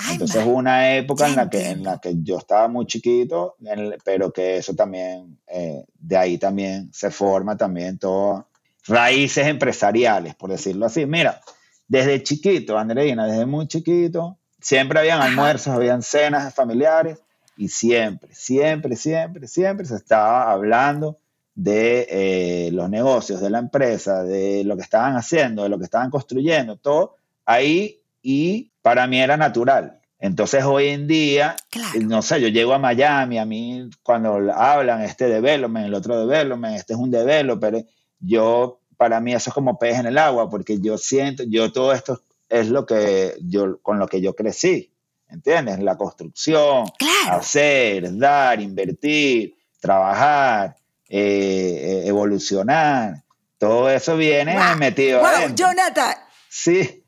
[0.02, 3.56] Ay, Entonces hubo una época en la, que, en la que yo estaba muy chiquito,
[3.64, 8.46] el- pero que eso también, eh, de ahí también se forma también todo,
[8.86, 11.04] raíces empresariales, por decirlo así.
[11.06, 11.40] Mira,
[11.86, 15.26] desde chiquito, Andreina, desde muy chiquito, siempre habían Ajá.
[15.28, 17.18] almuerzos, habían cenas familiares
[17.56, 21.18] y siempre, siempre, siempre, siempre se estaba hablando
[21.54, 25.84] de eh, los negocios, de la empresa, de lo que estaban haciendo, de lo que
[25.84, 30.00] estaban construyendo, todo ahí y para mí era natural.
[30.18, 31.98] Entonces hoy en día, Claro.
[32.02, 36.76] no sé, yo llego a Miami, a mí cuando hablan este development, el otro development,
[36.76, 37.86] este es un developer,
[38.18, 41.92] yo, para mí eso es como pez en el agua, porque yo siento, yo todo
[41.94, 44.92] esto es lo que yo, con lo que yo crecí,
[45.28, 45.78] ¿entiendes?
[45.78, 47.38] La construcción, Claro.
[47.40, 50.76] hacer, dar, invertir, trabajar,
[51.08, 53.22] eh, evolucionar,
[53.56, 55.66] todo eso viene Guau, metido adentro.
[55.66, 56.14] Jonathan,
[56.48, 56.99] Sí,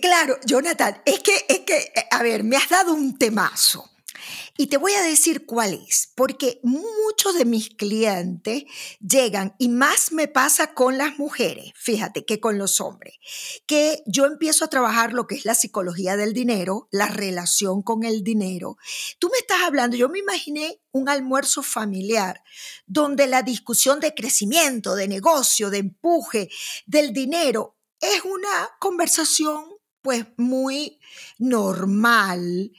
[0.00, 3.92] claro, Jonathan, es que, es que, eh, a ver, me has dado un temazo.
[4.56, 8.64] Y te voy a decir cuál es, porque muchos de mis clientes
[9.00, 13.14] llegan, y más me pasa con las mujeres, fíjate, que con los hombres,
[13.66, 18.04] que yo empiezo a trabajar lo que es la psicología del dinero, la relación con
[18.04, 18.76] el dinero.
[19.18, 22.42] Tú me estás hablando, yo me imaginé un almuerzo familiar
[22.86, 26.50] donde la discusión de crecimiento, de negocio, de empuje,
[26.86, 29.71] del dinero, es una conversación
[30.02, 30.98] pues muy
[31.38, 32.72] normal.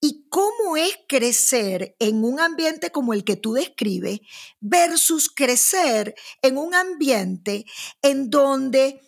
[0.00, 4.20] ¿Y cómo es crecer en un ambiente como el que tú describes
[4.60, 7.66] versus crecer en un ambiente
[8.02, 9.00] en donde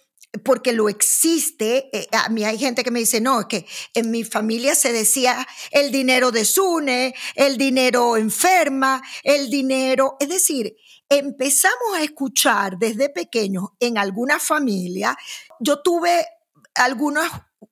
[0.42, 1.88] porque lo existe.
[1.96, 4.92] Eh, a mí hay gente que me dice, no, es que en mi familia se
[4.92, 10.16] decía el dinero desune, el dinero enferma, el dinero.
[10.18, 10.74] Es decir,
[11.09, 15.16] empezamos a escuchar desde pequeños en alguna familia.
[15.61, 16.27] Yo tuve
[16.74, 17.27] algunos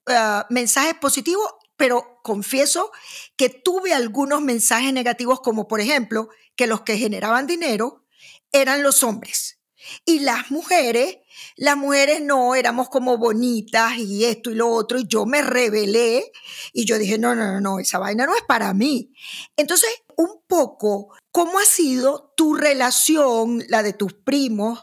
[0.06, 2.92] ah, mensajes positivos, pero confieso
[3.36, 8.04] que tuve algunos mensajes negativos, como por ejemplo, que los que generaban dinero
[8.52, 9.58] eran los hombres
[10.04, 11.18] y las mujeres,
[11.56, 16.30] las mujeres no, éramos como bonitas y esto y lo otro, y yo me rebelé
[16.72, 19.12] y yo dije, no, no, no, no, esa vaina no es para mí.
[19.56, 24.82] Entonces, un poco, ¿cómo ha sido tu relación, la de tus primos,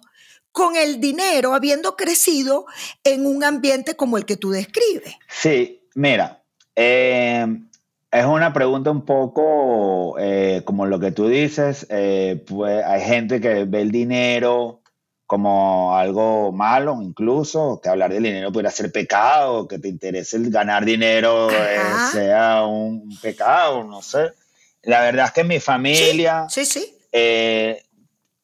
[0.51, 2.65] con el dinero, habiendo crecido
[3.03, 5.15] en un ambiente como el que tú describes?
[5.27, 6.43] Sí, mira,
[6.75, 7.45] eh,
[8.11, 13.39] es una pregunta un poco eh, como lo que tú dices, eh, pues hay gente
[13.39, 14.81] que ve el dinero
[15.27, 20.49] como algo malo, incluso, que hablar del dinero pudiera ser pecado, que te interese el
[20.49, 21.49] ganar dinero
[22.11, 24.31] sea un pecado, no sé.
[24.81, 26.47] La verdad es que mi familia...
[26.49, 26.95] Sí, sí.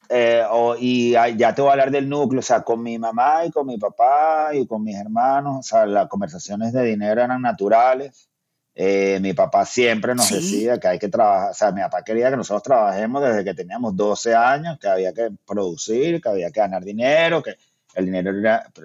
[0.08, 0.44] Eh,
[0.80, 3.66] y ya te voy a hablar del núcleo, o sea, con mi mamá y con
[3.66, 8.28] mi papá y con mis hermanos, o sea, las conversaciones de dinero eran naturales.
[8.74, 12.28] Eh, mi papá siempre nos decía que hay que trabajar, o sea, mi papá quería
[12.30, 16.60] que nosotros trabajemos desde que teníamos 12 años, que había que producir, que había que
[16.60, 17.56] ganar dinero, que
[17.94, 18.32] el dinero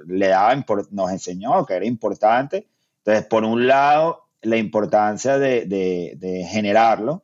[0.08, 0.56] le daba,
[0.92, 2.68] nos enseñó que era importante.
[3.00, 7.24] Entonces, por un lado, la importancia de, de, generarlo,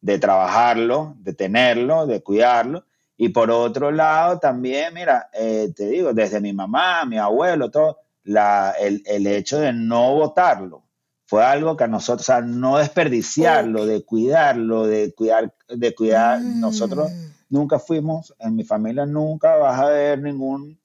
[0.00, 2.84] de trabajarlo, de tenerlo, de cuidarlo.
[3.16, 7.98] Y por otro lado, también, mira, eh, te digo, desde mi mamá, mi abuelo, todo,
[8.24, 10.84] la, el, el hecho de no votarlo
[11.32, 16.42] fue algo que a nosotros, o sea, no desperdiciarlo, de cuidarlo, de cuidar, de cuidar.
[16.42, 17.24] Nosotros mm.
[17.48, 20.78] nunca fuimos, en mi familia nunca vas a ver ningún,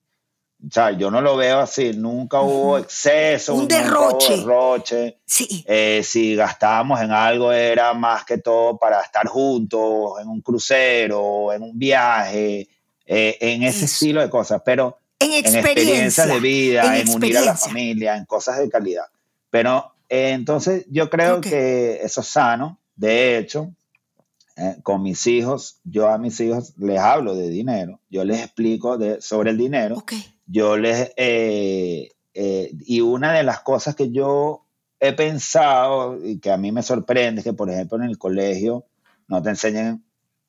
[0.65, 4.37] o sea, yo no lo veo así, nunca hubo exceso, un derroche.
[4.37, 5.19] derroche.
[5.25, 5.63] Sí.
[5.67, 11.53] Eh, si gastábamos en algo era más que todo para estar juntos, en un crucero,
[11.53, 12.67] en un viaje,
[13.05, 17.41] eh, en ese estilo de cosas, pero en, experiencia, experiencias de vida, en unir a
[17.41, 19.05] la familia, en cosas de calidad.
[19.49, 22.79] Pero eh, entonces, yo creo que eso es sano.
[22.95, 23.71] De hecho,
[24.55, 28.97] eh, con mis hijos, yo a mis hijos les hablo de dinero, yo les explico
[28.97, 30.03] de, sobre el dinero.
[30.47, 31.11] Yo les.
[31.15, 34.67] Eh, y una de las cosas que yo
[34.99, 38.85] he pensado y que a mí me sorprende es que, por ejemplo, en el colegio
[39.27, 40.03] no te enseñan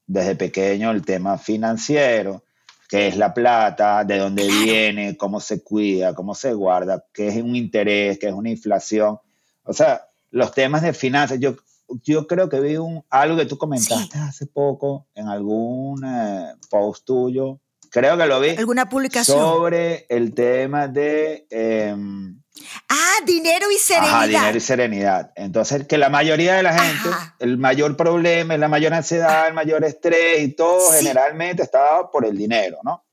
[0.07, 2.45] desde pequeño el tema financiero,
[2.89, 7.37] qué es la plata, de dónde viene, cómo se cuida, cómo se guarda, qué es
[7.37, 9.19] un interés, qué es una inflación.
[9.65, 11.57] O sea, los temas de finanzas, yo,
[12.03, 17.05] yo creo que vi un, algo que tú comentaste hace poco en algún eh, post
[17.05, 18.51] tuyo, creo que lo vi.
[18.51, 19.39] ¿Alguna publicación?
[19.39, 21.47] Sobre el tema de...
[21.51, 22.41] Em,
[22.89, 24.15] ah, dinero y serenidad.
[24.15, 25.33] Ajá, dinero y serenidad.
[25.37, 29.85] Entonces, que la mayoría de la gente, el mayor problema, la mayor ansiedad, el mayor
[29.85, 33.05] estrés y todo generalmente estaba por el dinero, ¿no?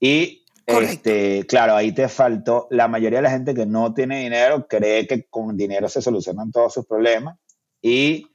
[0.00, 2.68] Y este, claro, ahí te faltó.
[2.70, 6.50] La mayoría de la gente que no tiene dinero cree que con dinero se solucionan
[6.50, 7.38] todos sus problemas
[7.82, 8.26] y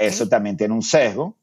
[0.00, 1.38] eso también tiene un sesgo.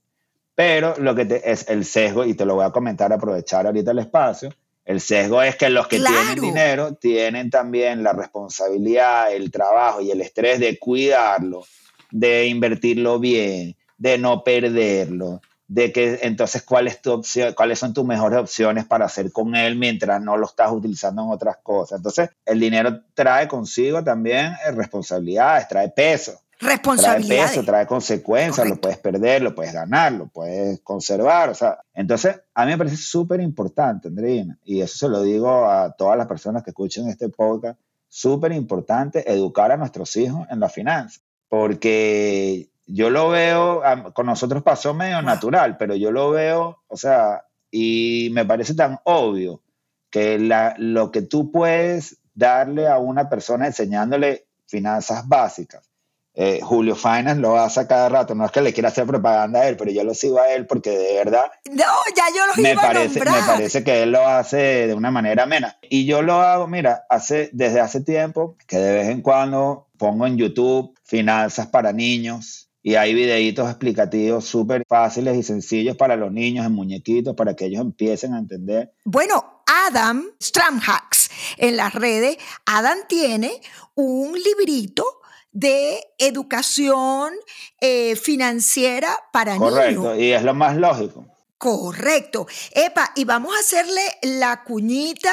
[0.62, 3.90] Pero lo que te, es el sesgo, y te lo voy a comentar, aprovechar ahorita
[3.90, 4.54] el espacio.
[4.86, 10.12] El sesgo es que los que tienen dinero tienen también la responsabilidad, el trabajo y
[10.12, 11.64] el estrés de cuidarlo,
[12.12, 17.96] de invertirlo bien, de no perderlo, de que entonces cuál es tu opción, cuáles son
[17.96, 21.98] tus mejores opciones para hacer con él mientras no lo estás utilizando en otras cosas.
[21.98, 26.40] Entonces, el dinero trae consigo también eh, responsabilidades, trae peso.
[26.62, 27.28] Responsabilidades.
[27.28, 31.50] Trae peso, trae consecuencias, lo puedes perder, lo puedes ganar, lo puedes conservar.
[31.50, 35.66] O sea, entonces, a mí me parece súper importante, Andreina, y eso se lo digo
[35.66, 40.60] a todas las personas que escuchen este podcast, súper importante educar a nuestros hijos en
[40.60, 43.82] la finanza, porque yo lo veo,
[44.14, 49.00] con nosotros pasó medio natural, pero yo lo veo, o sea, y me parece tan
[49.06, 49.62] obvio
[50.10, 55.91] que la, lo que tú puedes darle a una persona enseñándole finanzas básicas.
[56.34, 59.68] Eh, Julio Finance lo hace cada rato, no es que le quiera hacer propaganda a
[59.68, 61.52] él, pero yo lo sigo a él porque de verdad.
[61.70, 61.84] No,
[62.16, 65.78] ya yo lo me parece, Me parece que él lo hace de una manera amena.
[65.82, 70.26] Y yo lo hago, mira, hace, desde hace tiempo que de vez en cuando pongo
[70.26, 76.32] en YouTube finanzas para niños y hay videitos explicativos súper fáciles y sencillos para los
[76.32, 78.92] niños en muñequitos, para que ellos empiecen a entender.
[79.06, 83.52] Bueno, Adam Stramhacks en las redes, Adam tiene
[83.96, 85.21] un librito
[85.52, 87.34] de educación
[87.80, 89.72] eh, financiera para niños.
[89.72, 91.26] Correcto, y es lo más lógico.
[91.62, 92.48] Correcto.
[92.72, 95.32] Epa, y vamos a hacerle la cuñita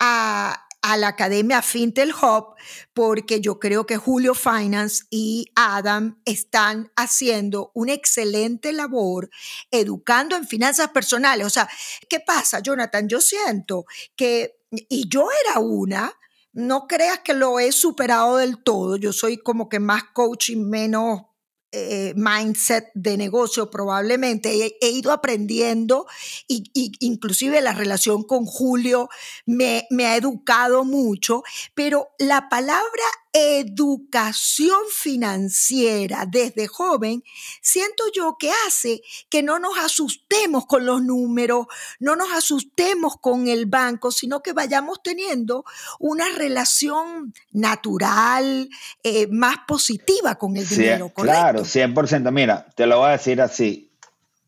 [0.00, 0.64] a,
[0.96, 2.56] la Academia Fintel Hub,
[2.94, 9.30] porque yo creo que Julio Finance y Adam están haciendo una excelente labor
[9.70, 11.46] educando en finanzas personales.
[11.46, 11.68] O sea,
[12.08, 13.08] ¿qué pasa, Jonathan?
[13.08, 13.84] Yo siento
[14.16, 16.12] que, y yo era una,
[16.52, 20.56] no creas que lo he superado del todo, yo soy como que más coach y
[20.56, 21.22] menos
[21.70, 24.78] eh, mindset de negocio probablemente.
[24.80, 26.06] He, ido aprendiendo
[26.46, 29.10] y, inclusive la relación con Julio
[29.44, 31.42] me, me ha educado mucho,
[31.74, 37.22] pero la palabra educación financiera desde joven,
[37.60, 41.66] siento yo que hace que no nos asustemos con los números,
[42.00, 45.64] no nos asustemos con el banco, sino que vayamos teniendo
[45.98, 48.68] una relación natural,
[49.02, 51.10] eh, más positiva con el dinero.
[51.14, 52.32] Claro, 100%.
[52.32, 53.90] Mira, te lo voy a decir así,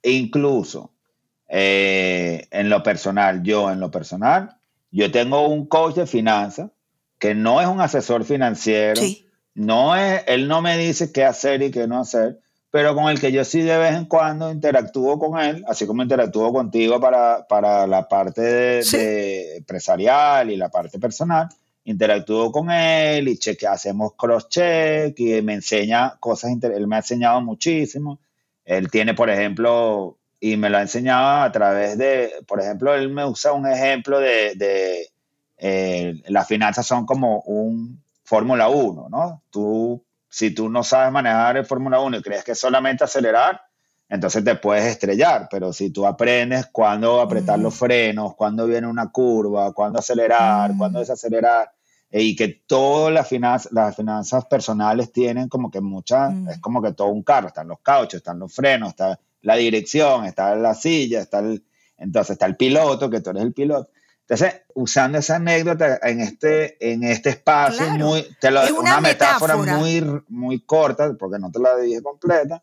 [0.03, 0.93] incluso
[1.49, 4.57] eh, en lo personal, yo en lo personal,
[4.91, 6.71] yo tengo un coach de finanzas
[7.21, 9.01] que no es un asesor financiero,
[9.55, 13.21] no es, él no me dice qué hacer y qué no hacer, pero con el
[13.21, 17.47] que yo sí de vez en cuando interactúo con él, así como interactúo contigo para,
[17.47, 21.49] para la parte de, empresarial y la parte personal,
[21.85, 27.41] interactúo con él y cheque, hacemos cross-check y me enseña cosas, él me ha enseñado
[27.43, 28.19] muchísimo.
[28.65, 33.11] Él tiene, por ejemplo, y me lo ha enseñado a través de, por ejemplo, él
[33.11, 35.11] me usa un ejemplo de
[35.63, 39.43] eh, las finanzas son como un Fórmula 1, ¿no?
[39.51, 43.61] Tú, si tú no sabes manejar el Fórmula 1 y crees que es solamente acelerar,
[44.09, 49.11] entonces te puedes estrellar, pero si tú aprendes cuándo apretar los frenos, cuándo viene una
[49.13, 51.71] curva, cuándo acelerar, cuándo desacelerar,
[52.11, 56.81] eh, y que todas las finanzas, las finanzas personales tienen como que muchas, es como
[56.81, 60.75] que todo un carro, están los cauchos, están los frenos, está la dirección, está la
[60.75, 61.63] silla, está el,
[61.99, 63.91] entonces está el piloto, que tú eres el piloto.
[64.31, 70.05] Entonces, usando esa anécdota en este, en este espacio, muy, te lo, una, metáfora, muy,
[70.29, 72.63] muy corta, porque no te la dije completa,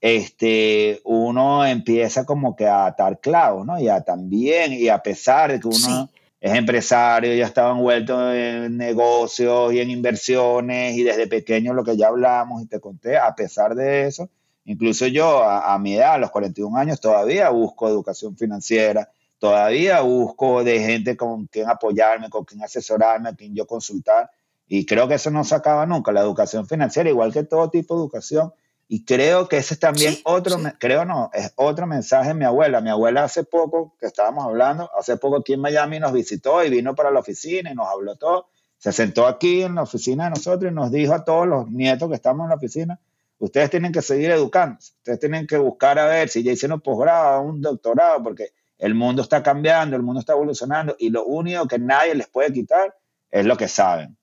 [0.00, 3.78] este, uno empieza como que a atar clavos, ¿no?
[3.78, 8.76] Y a también, y a pesar de que uno es empresario, ya estaba envuelto en
[8.76, 13.32] negocios y en inversiones, y desde pequeño lo que ya hablamos y te conté, a
[13.36, 14.28] pesar de eso,
[14.64, 20.00] incluso yo a, a mi edad, a los 41 años, todavía busco educación financiera, todavía
[20.00, 24.30] busco de gente con quien apoyarme, con quien asesorarme, a quien yo consultar.
[24.68, 27.94] Y creo que eso no se acaba nunca, la educación financiera, igual que todo tipo
[27.94, 28.52] de educación.
[28.88, 32.80] Y creo que ese es también otro, creo no, es otro mensaje de mi abuela.
[32.80, 36.70] Mi abuela hace poco, que estábamos hablando, hace poco aquí en Miami nos visitó y
[36.70, 38.48] vino para la oficina y nos habló todo.
[38.78, 42.08] Se sentó aquí en la oficina de nosotros y nos dijo a todos los nietos
[42.08, 43.00] que estamos en la oficina,
[43.38, 47.42] ustedes tienen que seguir educando, ustedes tienen que buscar a ver si ya hicieron posgrado,
[47.42, 51.78] un doctorado, porque el mundo está cambiando, el mundo está evolucionando y lo único que
[51.78, 52.94] nadie les puede quitar
[53.30, 54.16] es lo que saben,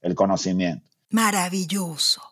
[0.00, 0.88] el conocimiento.
[1.10, 2.22] Maravilloso.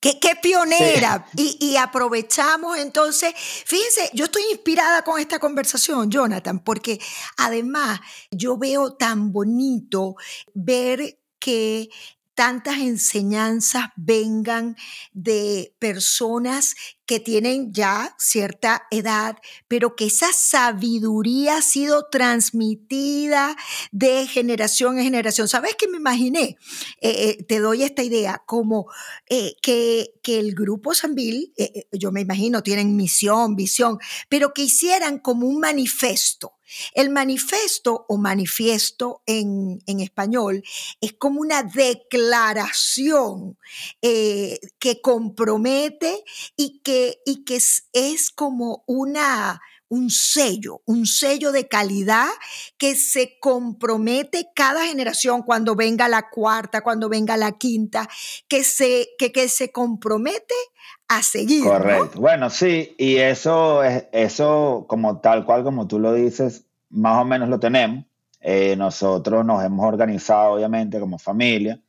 [0.00, 1.26] Qué, pionera.
[1.34, 7.00] Y, y, aprovechamos entonces, fíjense, yo estoy inspirada con esta conversación, Jonathan, porque
[7.38, 10.16] además yo veo tan bonito
[10.52, 11.88] ver que
[12.34, 14.76] tantas enseñanzas vengan
[15.12, 16.74] de personas
[17.06, 19.36] que tienen ya cierta edad,
[19.68, 23.56] pero que esa sabiduría ha sido transmitida
[23.92, 25.48] de generación en generación.
[25.48, 26.56] ¿Sabes qué me imaginé?
[27.00, 28.86] Eh, eh, te doy esta idea, como
[29.28, 31.52] eh, que, que, el grupo Sanville,
[31.92, 36.54] yo me imagino, tienen misión, visión, pero que hicieran como un manifesto
[36.94, 40.62] el manifiesto o manifiesto en, español
[41.00, 43.56] es como una declaración
[44.00, 46.24] que compromete
[46.56, 46.93] y que,
[47.24, 52.28] y que es, es como una, un sello, un sello de calidad
[52.78, 58.08] que se compromete cada generación cuando venga la cuarta, cuando venga la quinta,
[58.48, 60.54] que se, que, que se compromete
[61.08, 61.64] a seguir.
[61.64, 62.20] Correcto.
[62.20, 67.48] Bueno, sí, y eso, eso como tal cual como tú lo dices, más o menos
[67.48, 68.04] lo tenemos.
[68.40, 71.80] Eh, nosotros nos hemos organizado, obviamente, como familia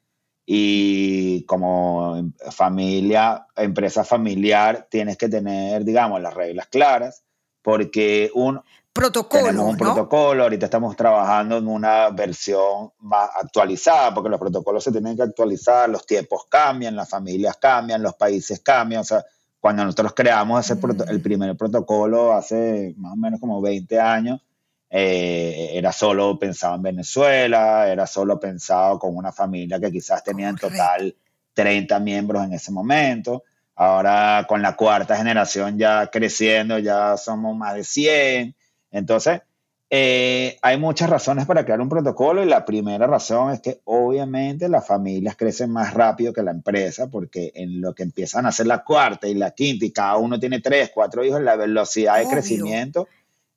[0.46, 7.24] y como familia, empresa familiar, tienes que tener, digamos, las reglas claras,
[7.64, 8.62] porque un,
[8.93, 14.84] protocolo, tenemos un protocolo, ahorita estamos trabajando en una versión más actualizada, porque los protocolos
[14.84, 19.26] se tienen que actualizar, los tiempos cambian, las familias cambian, los países cambian, o sea,
[19.60, 20.80] cuando nosotros creamos ese
[21.10, 21.24] el mm.
[21.24, 24.39] primer protocolo hace más o menos como 20 años,
[24.90, 30.50] eh, era solo pensado en Venezuela, era solo pensado con una familia que quizás tenía
[30.50, 31.16] en total
[31.54, 33.44] 30 miembros en ese momento.
[33.76, 38.56] Ahora con la cuarta generación ya creciendo, ya somos más de 100.
[38.92, 39.42] Entonces,
[39.90, 44.68] eh, hay muchas razones para crear un protocolo y la primera razón es que obviamente
[44.68, 48.66] las familias crecen más rápido que la empresa porque en lo que empiezan a hacer
[48.66, 52.28] la cuarta y la quinta y cada uno tiene tres, cuatro hijos, la velocidad de
[52.28, 53.08] crecimiento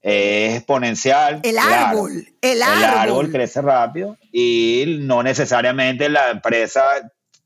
[0.02, 1.40] es exponencial.
[1.42, 2.78] El árbol, el árbol.
[2.78, 6.82] El árbol crece rápido y no necesariamente la empresa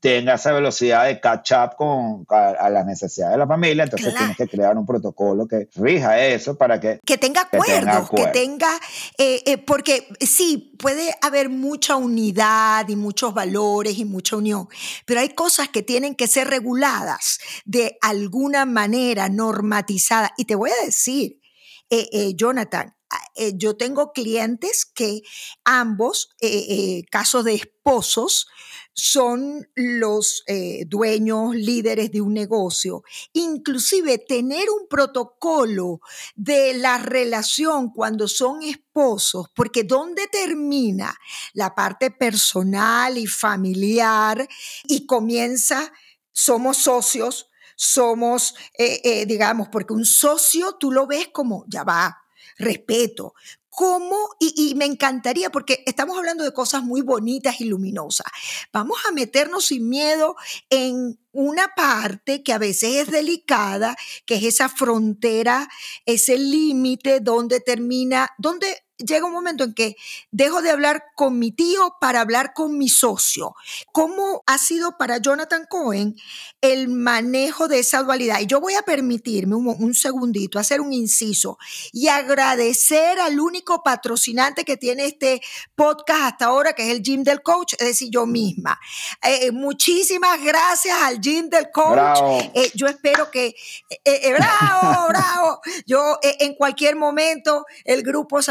[0.03, 4.35] tenga esa velocidad de catch up con, a, las necesidades de la familia, entonces tienes
[4.35, 6.99] que crear un protocolo que rija eso para que...
[7.05, 8.67] Que tenga acuerdos, que tenga...
[9.17, 14.67] Eh, eh, porque sí, puede haber mucha unidad y muchos valores y mucha unión,
[15.05, 20.31] pero hay cosas que tienen que ser reguladas de alguna manera, normatizadas.
[20.35, 21.39] Y te voy a decir,
[22.11, 22.95] eh, Jonathan,
[23.55, 25.21] yo tengo clientes que
[25.63, 26.29] ambos,
[27.11, 28.47] casos de esposos,
[28.93, 33.03] son los eh, dueños, líderes de un negocio.
[33.33, 35.99] Inclusive tener un protocolo
[36.35, 41.17] de la relación cuando son esposos, porque ¿dónde termina
[41.53, 44.47] la parte personal y familiar
[44.85, 45.91] y comienza,
[46.31, 52.17] somos socios, somos, eh, eh, digamos, porque un socio tú lo ves como, ya va,
[52.57, 53.33] respeto,
[53.69, 58.27] cómo, y, me encantaría, porque estamos hablando de cosas muy bonitas y luminosas,
[58.71, 60.35] vamos a meternos sin miedo
[60.69, 63.95] en una parte que a veces es delicada,
[64.25, 65.67] que es esa frontera,
[66.05, 68.67] ese límite donde termina, donde
[69.05, 69.95] llega un momento en que
[70.31, 73.55] dejo de hablar con mi tío para hablar con mi socio.
[73.91, 76.15] ¿Cómo ha sido para Jonathan Cohen
[76.61, 78.39] el manejo de esa dualidad?
[78.39, 81.57] Y yo voy a permitirme un, segundito, hacer un inciso
[81.91, 85.41] y agradecer al único patrocinante que tiene este
[85.75, 88.79] podcast hasta ahora, que es el Gym del Coach, es decir, yo misma.
[89.21, 92.49] Eh, muchísimas gracias al Gym del Coach.
[92.53, 93.55] Eh, yo espero que,
[94.03, 98.41] eh, bravo, bravo, yo en cualquier momento el grupo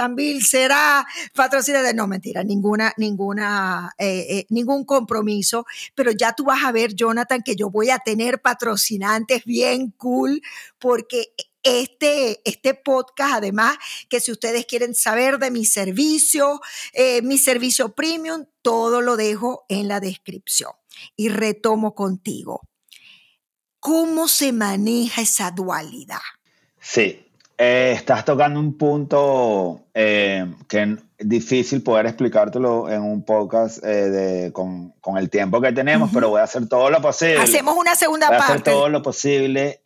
[0.42, 1.88] Será patrocinador.
[1.88, 5.66] de No, mentira, ninguna, ninguna, eh, eh, ningún compromiso.
[5.94, 10.42] Pero ya tú vas a ver, Jonathan, que yo voy a tener patrocinantes bien cool
[10.78, 13.76] porque este, este podcast, además,
[14.08, 16.60] que si ustedes quieren saber de mi servicio,
[16.92, 20.72] eh, mi servicio premium, todo lo dejo en la descripción.
[21.16, 22.62] Y retomo contigo.
[23.80, 26.20] ¿Cómo se maneja esa dualidad?
[26.80, 27.26] Sí,
[27.58, 34.50] eh, estás tocando un punto eh, que es difícil poder explicártelo en un podcast eh,
[34.52, 37.38] con, el tiempo que tenemos, pero voy a hacer todo lo posible.
[37.38, 38.42] Hacemos una segunda parte.
[38.42, 39.80] Voy a hacer todo lo posible.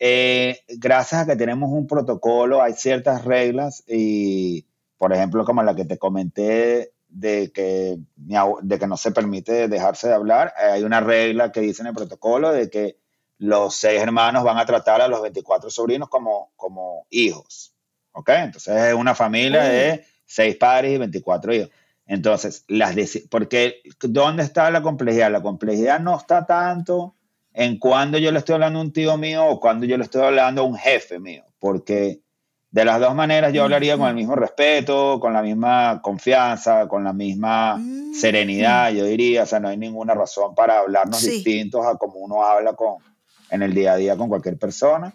[0.77, 4.65] gracias a que tenemos un protocolo, hay ciertas reglas y,
[4.97, 10.07] por ejemplo, como la que te comenté de que, de que no se permite dejarse
[10.07, 12.97] de hablar, hay una regla que dice en el protocolo de que
[13.39, 17.73] los seis hermanos van a tratar a los 24 sobrinos como, como hijos.
[18.11, 18.29] ¿Ok?
[18.29, 21.69] Entonces es una familia de seis padres y 24 hijos.
[22.07, 22.95] Entonces, las
[23.29, 25.31] porque ¿dónde está la complejidad?
[25.31, 27.15] La complejidad no está tanto
[27.53, 30.23] en cuando yo le estoy hablando a un tío mío o cuando yo le estoy
[30.23, 32.21] hablando a un jefe mío, porque
[32.69, 37.03] de las dos maneras yo hablaría con el mismo respeto, con la misma confianza, con
[37.03, 38.13] la misma mm.
[38.13, 42.43] serenidad, yo diría, o sea, no hay ninguna razón para hablarnos distintos a como uno
[42.45, 42.97] habla con,
[43.49, 45.13] en el día a día con cualquier persona.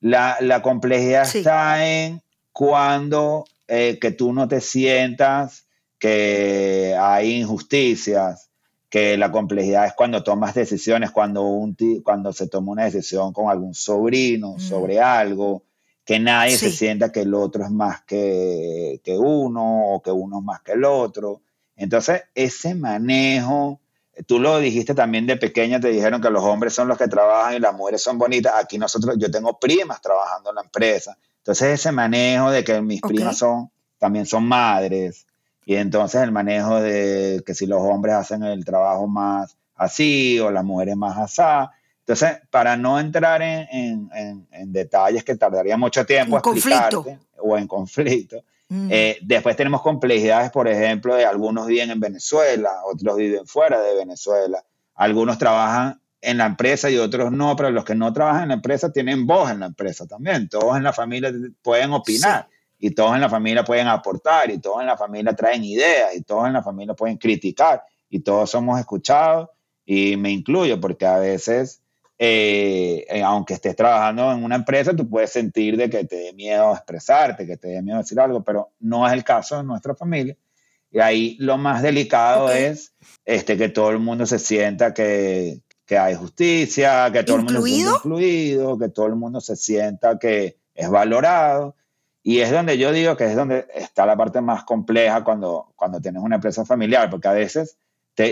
[0.00, 2.22] La, la complejidad está en
[2.52, 5.66] cuando eh, que tú no te sientas
[5.98, 8.50] que hay injusticias,
[8.88, 13.50] que la complejidad es cuando tomas decisiones, cuando, un cuando se toma una decisión con
[13.50, 14.60] algún sobrino mm.
[14.60, 15.64] sobre algo,
[16.04, 20.38] que nadie se sienta que el otro es más que, que uno o que uno
[20.38, 21.42] es más que el otro.
[21.74, 23.80] Entonces, ese manejo
[24.24, 27.54] Tú lo dijiste también de pequeña, te dijeron que los hombres son los que trabajan
[27.54, 28.54] y las mujeres son bonitas.
[28.56, 31.18] Aquí nosotros, yo tengo primas trabajando en la empresa.
[31.38, 35.26] Entonces ese manejo de que mis primas son, también son madres.
[35.66, 40.50] Y entonces el manejo de que si los hombres hacen el trabajo más así o
[40.50, 41.70] las mujeres más así.
[42.00, 44.08] Entonces, para no entrar en,
[44.66, 51.14] detalles que tardaría mucho tiempo explicarte, o en conflicto, eh, después tenemos complejidades, por ejemplo,
[51.14, 54.64] de algunos viven en Venezuela, otros viven fuera de Venezuela.
[54.94, 58.54] Algunos trabajan en la empresa y otros no, pero los que no trabajan en la
[58.54, 60.48] empresa tienen voz en la empresa también.
[60.48, 62.48] Todos en la familia pueden opinar
[62.78, 66.22] y todos en la familia pueden aportar y todos en la familia traen ideas y
[66.22, 69.48] todos en la familia pueden criticar y todos somos escuchados
[69.84, 71.82] y me incluyo porque a veces
[72.18, 76.32] eh, eh, aunque estés trabajando en una empresa, tú puedes sentir de que te dé
[76.32, 79.94] miedo expresarte, que te dé miedo decir algo, pero no es el caso de nuestra
[79.94, 80.36] familia.
[80.90, 82.94] Y ahí lo más delicado es
[83.24, 87.62] este, que todo el mundo se sienta que, que hay justicia, que todo el mundo
[87.62, 91.76] sienta incluido, que todo el mundo se sienta que es valorado.
[92.22, 96.00] Y es donde yo digo que es donde está la parte más compleja cuando, cuando
[96.00, 97.76] tienes una empresa familiar, porque a veces,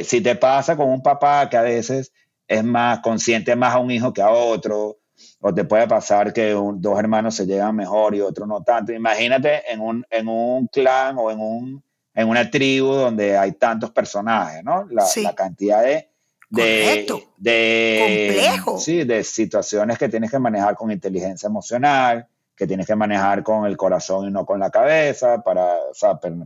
[0.04, 2.12] si te pasa con un papá que a veces
[2.46, 4.98] es más consciente más a un hijo que a otro,
[5.40, 8.92] o te puede pasar que dos hermanos se llegan mejor y otro no tanto.
[8.92, 11.84] Imagínate en un, en un clan o en, un,
[12.14, 14.86] en una tribu donde hay tantos personajes, ¿no?
[14.90, 16.08] La, la cantidad de,
[16.50, 18.78] de, de, Complejo.
[18.78, 22.26] Sí, de situaciones que tienes que manejar con inteligencia emocional,
[22.56, 25.76] que tienes que manejar con el corazón y no con la cabeza, para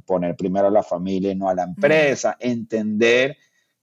[0.07, 3.37] poner primero a la familia y no a la empresa, entender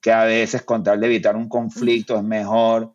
[0.06, 2.93] que a veces con tal de evitar un conflicto es mejor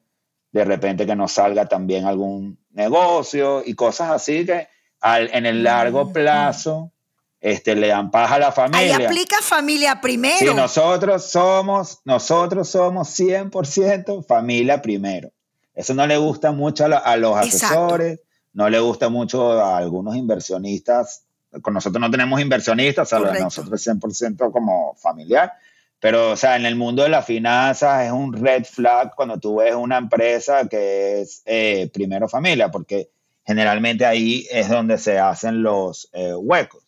[0.53, 4.69] de repente que no salga también algún negocio y cosas así que
[5.03, 6.93] en el largo plazo
[7.41, 8.97] este, le dan paz a la familia.
[8.97, 10.39] Ahí aplica familia primero.
[10.39, 15.33] Sí, nosotros somos, nosotros somos 100% familia primero.
[15.75, 18.21] Eso no le gusta mucho a, los asesores,
[18.53, 21.25] no le gusta mucho a algunos inversionistas.
[21.61, 25.55] Con nosotros no tenemos inversionistas, o sea, nosotros 100% como familiar.
[26.01, 29.57] Pero, o sea, en el mundo de las finanzas es un red flag cuando tú
[29.57, 33.11] ves una empresa que es eh, primero familia, porque
[33.45, 36.83] generalmente ahí es donde se hacen los eh, huecos.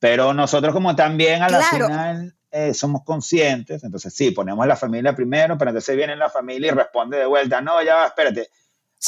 [0.00, 5.14] Pero nosotros como también a la final eh, somos conscientes, entonces sí, ponemos la familia
[5.14, 8.48] primero, pero entonces viene la familia y responde de vuelta, no, ya va, espérate.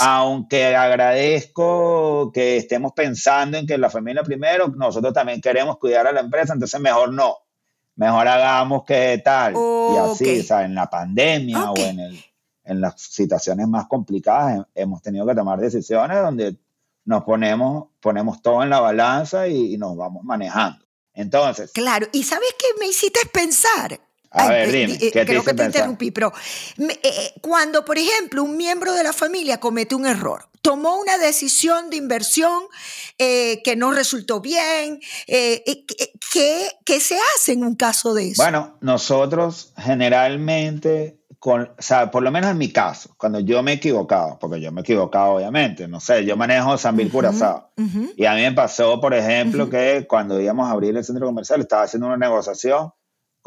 [0.00, 6.12] Aunque agradezco que estemos pensando en que la familia primero, nosotros también queremos cuidar a
[6.12, 7.38] la empresa, entonces mejor no
[7.98, 9.54] mejor hagamos que tal.
[9.54, 12.24] y así, o sea, en la pandemia o en, el,
[12.64, 16.56] en las situaciones más complicadas hemos tenido que tomar decisiones donde
[17.04, 20.84] nos ponemos, ponemos todo en la balanza y, nos vamos manejando.
[21.12, 21.72] Entonces.
[21.72, 24.00] Claro, y ¿sabes qué me hiciste pensar?
[24.30, 26.32] A ver, dime, ¿qué te creo que te interrumpí, pero
[26.78, 31.16] eh, eh, cuando, por ejemplo, un miembro de la familia comete un error, tomó una
[31.16, 32.64] decisión de inversión
[33.18, 35.64] eh, que no resultó bien, ¿qué,
[36.84, 38.42] ¿qué, se hace en un caso de eso?
[38.42, 43.72] Bueno, nosotros generalmente, con, o sea, por lo menos en mi caso, cuando yo me
[43.72, 47.70] he equivocado, porque yo me he equivocado obviamente, no sé, yo manejo San Bill Curazao,
[48.14, 51.62] y a mí me pasó, por ejemplo, que cuando íbamos a abrir el centro comercial,
[51.62, 52.92] estaba haciendo una negociación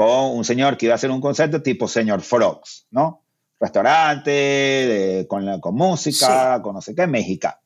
[0.02, 3.24] con un señor que iba a hacer un concepto tipo señor Frogs, ¿no?
[3.60, 7.58] Restaurante, con, con, música, con no sé qué, mexicano.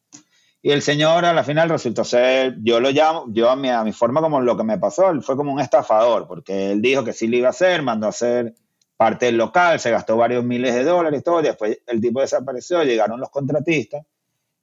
[0.61, 3.85] Y el señor a la final resultó ser, yo lo llamo, yo a mi, a
[3.85, 7.05] mi forma como lo que me pasó, él fue como un estafador, porque él dijo
[7.05, 8.53] que sí lo iba a hacer, mandó a hacer
[8.97, 12.83] parte del local, se gastó varios miles de dólares todo, y después el tipo desapareció,
[12.83, 14.03] llegaron los contratistas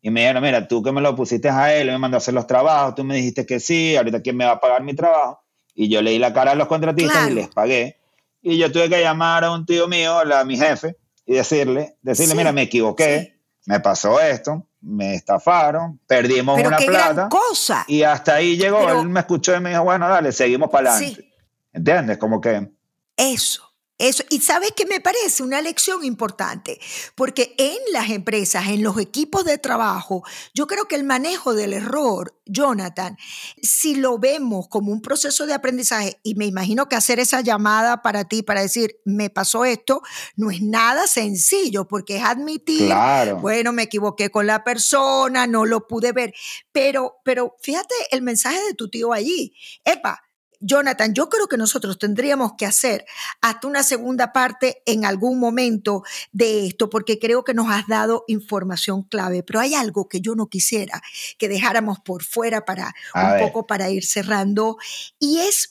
[0.02, 2.34] y me dijeron, mira, tú que me lo pusiste a él, me mandó a hacer
[2.34, 5.41] los trabajos, tú me dijiste que sí, ahorita quién me va a pagar mi trabajo.
[5.74, 7.98] Y yo leí la cara a los contratistas y les pagué.
[8.42, 12.34] Y yo tuve que llamar a un tío mío, a mi jefe, y decirle, decirle,
[12.34, 17.28] mira, me equivoqué, me pasó esto, me estafaron, perdimos una plata.
[17.28, 17.84] cosa.
[17.86, 21.32] Y hasta ahí llegó, él me escuchó y me dijo, bueno, dale, seguimos para adelante.
[21.72, 22.18] ¿Entiendes?
[22.18, 22.68] Como que...
[23.16, 23.71] Eso.
[24.02, 26.80] Eso, y sabes que me parece una lección importante,
[27.14, 31.72] porque en las empresas, en los equipos de trabajo, yo creo que el manejo del
[31.72, 33.16] error, Jonathan,
[33.62, 38.02] si lo vemos como un proceso de aprendizaje, y me imagino que hacer esa llamada
[38.02, 40.02] para ti, para decir, me pasó esto,
[40.34, 42.92] no es nada sencillo, porque es admitir,
[43.40, 46.34] bueno, me equivoqué con la persona, no lo pude ver,
[46.72, 50.24] pero, pero fíjate el mensaje de tu tío allí, epa,
[50.62, 53.04] Jonathan, yo creo que nosotros tendríamos que hacer
[53.40, 58.24] hasta una segunda parte en algún momento de esto, porque creo que nos has dado
[58.28, 61.02] información clave, pero hay algo que yo no quisiera
[61.36, 64.78] que dejáramos por fuera para un poco para ir cerrando,
[65.18, 65.68] y es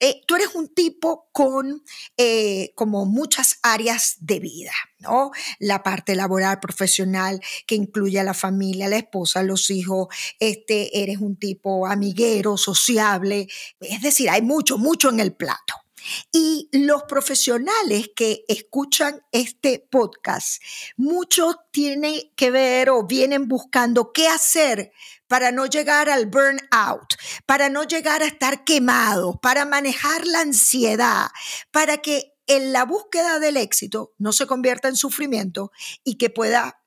[0.00, 1.82] eh, tú eres un tipo con
[2.16, 5.30] eh, como muchas áreas de vida, ¿no?
[5.58, 11.18] La parte laboral, profesional, que incluye a la familia, la esposa, los hijos, este, eres
[11.18, 13.48] un tipo amiguero, sociable,
[13.80, 15.85] es decir, hay mucho, mucho en el plato.
[16.32, 20.62] Y los profesionales que escuchan este podcast,
[20.96, 24.92] muchos tienen que ver o vienen buscando qué hacer
[25.26, 27.14] para no llegar al burnout,
[27.46, 31.28] para no llegar a estar quemados, para manejar la ansiedad,
[31.70, 35.72] para que en la búsqueda del éxito no se convierta en sufrimiento
[36.04, 36.80] y que pueda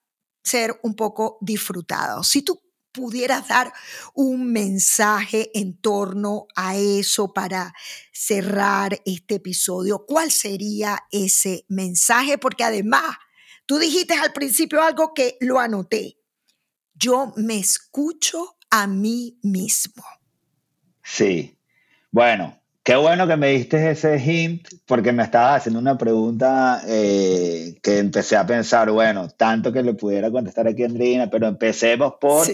[0.44, 2.24] ser un poco disfrutado.
[2.24, 2.62] Si tú
[2.92, 3.72] pudieras dar
[4.14, 7.74] un mensaje en torno a eso para
[8.12, 12.38] cerrar este episodio, ¿cuál sería ese mensaje?
[12.38, 13.18] Porque además
[13.66, 16.18] tú dijiste al principio algo que lo anoté.
[16.94, 20.04] Yo me escucho a mí mismo.
[21.04, 21.58] Sí.
[22.12, 27.78] Bueno, qué bueno que me diste ese hint porque me estabas haciendo una pregunta eh,
[27.82, 32.16] que empecé a pensar, bueno, tanto que le pudiera contestar aquí a Andrina, pero empecemos
[32.20, 32.48] por,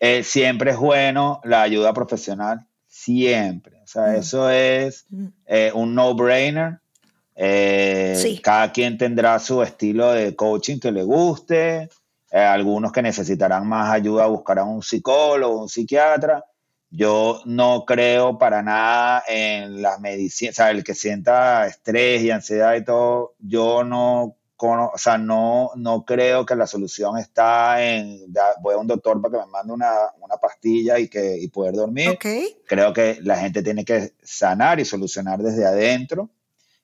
[0.00, 3.80] eh, siempre es bueno la ayuda profesional, siempre.
[3.82, 4.16] O sea, mm.
[4.16, 5.26] eso es mm.
[5.46, 6.80] eh, un no-brainer.
[8.42, 11.88] Cada quien tendrá su estilo de coaching que le guste.
[12.32, 16.44] algunos que necesitarán más ayuda buscarán un psicólogo, un psiquiatra
[16.90, 22.30] yo no creo para nada en las medicinas, o sea, el que sienta estrés y
[22.30, 28.32] ansiedad y todo, yo no, o sea, no, no creo que la solución está en,
[28.60, 31.74] voy a un doctor para que me mande una, una pastilla y, que, y poder
[31.74, 32.18] dormir.
[32.66, 36.30] Creo que la gente tiene que sanar y solucionar desde adentro.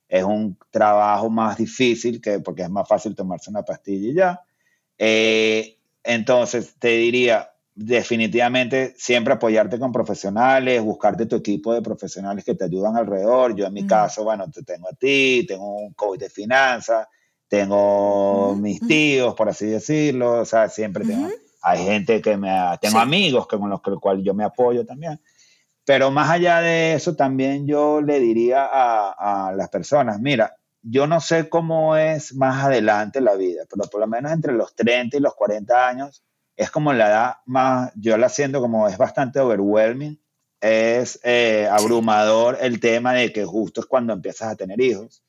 [0.08, 4.40] Es un trabajo más difícil que, porque es más fácil tomarse una pastilla y ya.
[4.98, 12.54] Eh, entonces, te diría, definitivamente siempre apoyarte con profesionales, buscarte tu equipo de profesionales que
[12.54, 13.56] te ayudan alrededor.
[13.56, 17.08] Yo en mi caso, bueno, te tengo a ti, tengo un coach de finanzas,
[17.48, 21.28] tengo mis tíos, por así decirlo, o sea, siempre tengo,
[21.62, 25.20] hay gente que me, tengo amigos que, con los, cuales yo me apoyo también.
[25.84, 31.06] Pero más allá de eso, también yo le diría a, a las personas, mira, yo
[31.06, 35.16] no sé cómo es más adelante la vida, pero por lo menos entre los 30
[35.16, 36.22] y los 40 años,
[36.56, 40.20] es como la edad más, yo la siento como es bastante overwhelming,
[40.60, 45.22] es eh, abrumador el tema de que justo es cuando empiezas a tener hijos,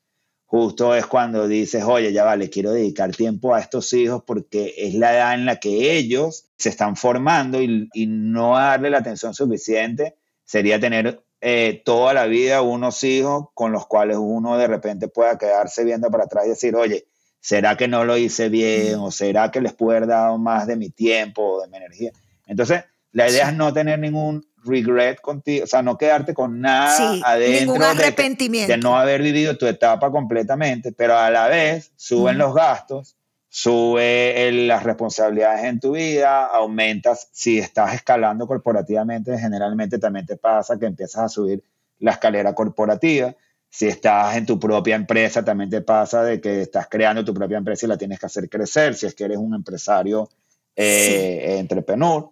[0.46, 4.94] justo es cuando dices, oye, ya vale, quiero dedicar tiempo a estos hijos porque es
[4.94, 10.16] la edad en la que ellos se están formando y, no darle la atención suficiente
[10.44, 15.36] sería tener eh, toda la vida unos hijos con los cuales uno de repente pueda
[15.36, 17.06] quedarse viendo para atrás y decir, oye,
[17.46, 18.96] ¿Será que no lo hice bien?
[18.96, 22.10] ¿O será que les puedo haber dado más de mi tiempo o de mi energía?
[22.44, 22.82] Entonces,
[23.12, 27.74] la idea es no tener ningún regret contigo, o sea, no quedarte con nada adentro
[27.74, 28.72] ningún arrepentimiento.
[28.72, 33.16] De, no haber vivido tu etapa completamente, pero a la vez suben los gastos,
[33.48, 40.78] sube las responsabilidades en tu vida, aumentas, si estás escalando corporativamente, generalmente también te pasa
[40.78, 41.62] que empiezas a subir
[41.98, 43.34] la escalera corporativa
[43.76, 47.58] si estás en tu propia empresa, también te pasa de que estás creando tu propia
[47.58, 50.30] empresa y la tienes que hacer crecer, si es que eres un empresario
[50.74, 52.28] eh, entrepreneur.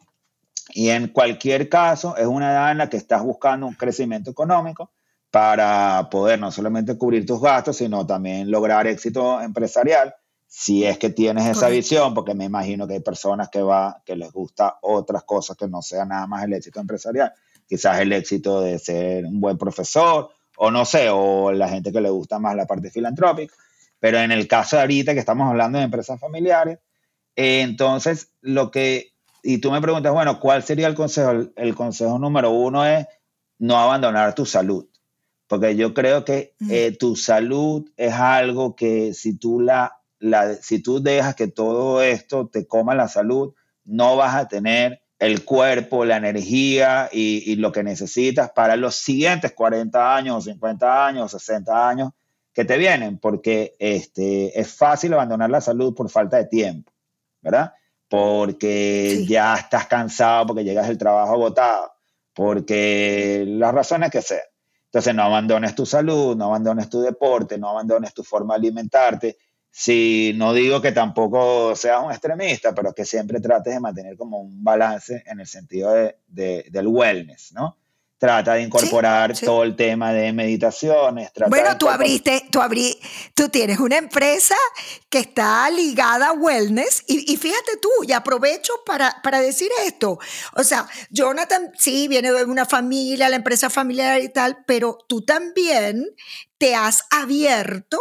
[0.77, 4.91] Y en cualquier caso, es una edad en la que estás buscando un crecimiento económico
[5.31, 10.13] para poder no solamente cubrir tus gastos, sino también lograr éxito empresarial,
[10.49, 14.17] si es que tienes esa visión, porque me imagino que hay personas que, va, que
[14.17, 17.33] les gusta otras cosas que no sean nada más el éxito empresarial,
[17.69, 22.01] quizás el éxito de ser un buen profesor o no sé, o la gente que
[22.01, 23.55] le gusta más la parte filantrópica.
[24.01, 26.81] Pero en el caso de ahorita que estamos hablando de empresas familiares,
[27.37, 29.14] eh, entonces lo que,
[29.45, 31.31] y tú me preguntas, bueno, ¿cuál sería el consejo?
[31.55, 33.07] El, consejo número uno es
[33.59, 34.89] no abandonar tu salud,
[35.47, 40.81] porque yo creo que eh, tu salud es algo que si tú, la, la, si
[40.81, 46.05] tú dejas que todo esto te coma la salud, no vas a tener el cuerpo,
[46.05, 52.11] la energía y, lo que necesitas para los siguientes 40 años, 50 años, 60 años
[52.53, 56.93] que te vienen, porque este, es fácil abandonar la salud por falta de tiempo,
[57.43, 57.75] ¿verdad?
[58.15, 61.93] Porque ya estás cansado, porque llegas del trabajo agotado,
[62.33, 64.41] porque las razones que sean.
[64.85, 69.37] Entonces no abandones tu salud, no abandones tu deporte, no abandones tu forma de alimentarte,
[69.77, 74.39] si no digo que tampoco seas un extremista, pero que siempre trates de mantener como
[74.39, 76.15] un balance en el sentido de,
[76.71, 77.77] del wellness, ¿no?
[78.25, 81.31] Trata de incorporar todo el tema de meditaciones.
[81.51, 82.99] bueno, tú abriste, tú abrí,
[83.35, 84.55] tú tienes una empresa
[85.11, 90.19] que está ligada a wellness y, fíjate tú, y aprovecho para, para decir esto.
[90.55, 95.23] O sea, Jonathan sí viene de una familia, la empresa familiar y tal, pero tú
[95.27, 96.07] también
[96.57, 97.99] te has abierto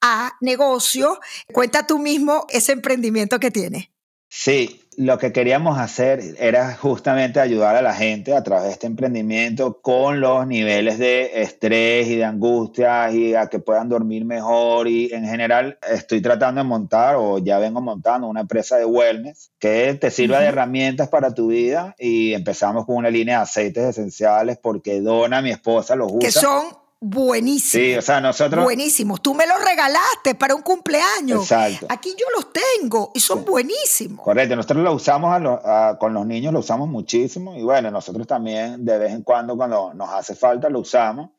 [0.00, 1.18] a negocio.
[1.52, 3.88] Cuenta tú mismo ese emprendimiento que tienes.
[4.36, 8.88] Sí, lo que queríamos hacer era justamente ayudar a la gente a través de este
[8.88, 14.88] emprendimiento con los niveles de estrés y de angustia y a que puedan dormir mejor.
[14.88, 19.52] Y en general estoy tratando de montar o ya vengo montando una empresa de wellness
[19.60, 21.94] que te sirva de herramientas para tu vida.
[21.96, 26.18] Y empezamos con una línea de aceites esenciales porque Dona, mi esposa, los usa.
[26.18, 27.86] Que son buenísimos.
[27.86, 28.64] Sí, o sea, nosotros.
[28.64, 29.20] Buenísimos.
[29.20, 31.42] Tú me los regalaste para un cumpleaños.
[31.42, 31.86] Exacto.
[31.88, 34.24] Aquí yo los tengo y son buenísimos.
[34.24, 34.56] Correcto.
[34.56, 35.60] Nosotros los usamos
[35.98, 37.54] con los niños, lo usamos muchísimo.
[37.56, 41.30] Y bueno, nosotros también de vez en cuando, cuando nos hace falta, lo usamos.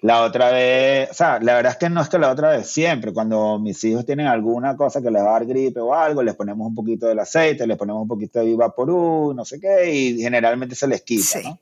[0.00, 2.70] La otra vez, o sea, la verdad es que no es que la otra vez,
[2.70, 6.22] siempre, cuando mis hijos tienen alguna cosa que les va a dar gripe o algo,
[6.22, 9.92] les ponemos un poquito del aceite, les ponemos un poquito de Vivaporú, no sé qué,
[9.92, 11.58] y generalmente se les quita, ¿no?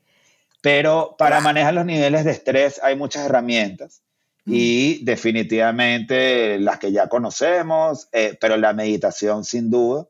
[0.67, 4.03] Pero para manejar los niveles de estrés hay muchas herramientas
[4.45, 10.09] y definitivamente las que ya conocemos, eh, pero la meditación sin duda.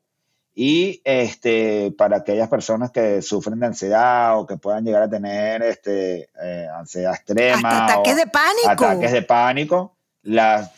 [0.54, 5.62] Y este, para aquellas personas que sufren de ansiedad o que puedan llegar a tener
[5.62, 7.84] este, eh, ansiedad extrema.
[7.84, 8.70] ataques de pánico.
[8.70, 9.98] Ataques de pánico.
[10.22, 10.72] La,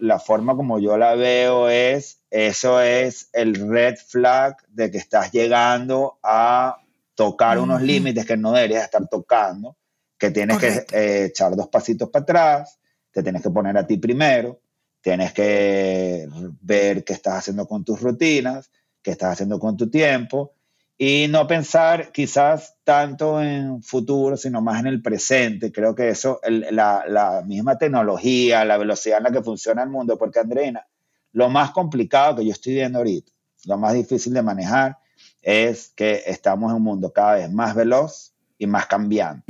[0.00, 5.32] la forma como yo la veo es, eso es el red flag de que estás
[5.32, 6.81] llegando a
[7.22, 9.76] tocar unos límites que no deberías estar tocando,
[10.18, 12.80] que tienes que eh, echar dos pasitos para atrás,
[13.12, 14.60] te tienes que poner a ti primero,
[15.00, 16.28] tienes que
[16.60, 18.70] ver qué estás haciendo con tus rutinas,
[19.02, 20.54] qué estás haciendo con tu tiempo
[20.98, 25.70] y no pensar quizás tanto en futuro, sino más en el presente.
[25.70, 30.18] Creo que eso, la, la, misma tecnología, la velocidad en la que funciona el mundo,
[30.18, 30.86] porque Andreina,
[31.32, 33.32] lo más complicado que yo estoy viendo ahorita,
[33.66, 34.98] lo más difícil de manejar,
[35.42, 39.44] es que estamos en un mundo cada vez más veloz y más cambiante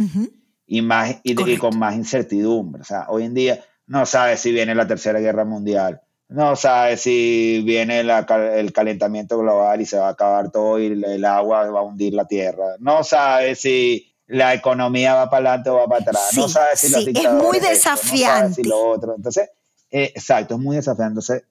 [0.66, 2.80] y, más, y, con más incertidumbre.
[2.80, 7.03] O sea, hoy en día no sabes si viene la Tercera Guerra Mundial, no sabes
[7.03, 11.80] si viene el calentamiento global y se va a acabar todo y el, agua va
[11.80, 16.01] a hundir la Tierra, no sabes si la economía va para adelante o va para
[16.03, 18.64] atrás, no sabes si sí, es muy desafiante.
[18.64, 19.14] lo otro.
[19.14, 19.51] Entonces,
[19.90, 21.11] eh, exacto, es muy desafiante.
[21.11, 21.45] Entonces,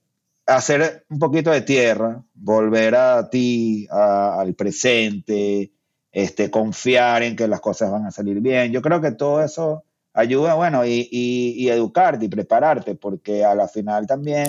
[0.55, 5.71] hacer un poquito de tierra, volver a ti, al presente,
[6.11, 8.71] este, confiar en que las cosas van a salir bien.
[8.71, 9.83] Yo creo que todo eso
[10.13, 14.47] ayuda, bueno, y, y, educarte y prepararte, porque a la final también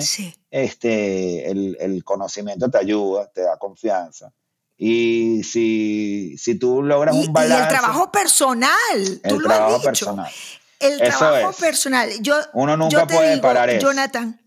[0.51, 4.31] este, el, conocimiento te ayuda, te da confianza.
[4.77, 7.63] Y si, si tú logras un balance...
[7.63, 9.83] Y el trabajo personal, tú lo has dicho.
[9.83, 10.31] Personal.
[10.79, 12.09] El trabajo personal.
[12.19, 13.87] Yo, Uno nunca puede parar eso.
[13.87, 14.42] Jonathan,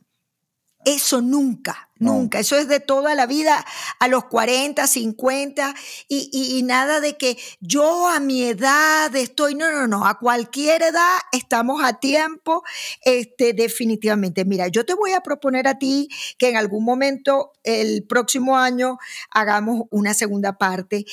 [0.87, 2.39] eso nunca, nunca.
[2.39, 3.66] Eso es de toda la vida,
[3.99, 5.74] a los 40, 50,
[6.09, 11.18] y, nada de que yo a mi edad estoy, no, no, no, a cualquier edad
[11.32, 12.62] estamos a tiempo,
[13.05, 14.45] este, definitivamente.
[14.45, 16.09] Mira, yo te voy a proponer a ti
[16.39, 18.99] que en algún momento, el próximo año,
[19.30, 21.05] hagamos una segunda parte,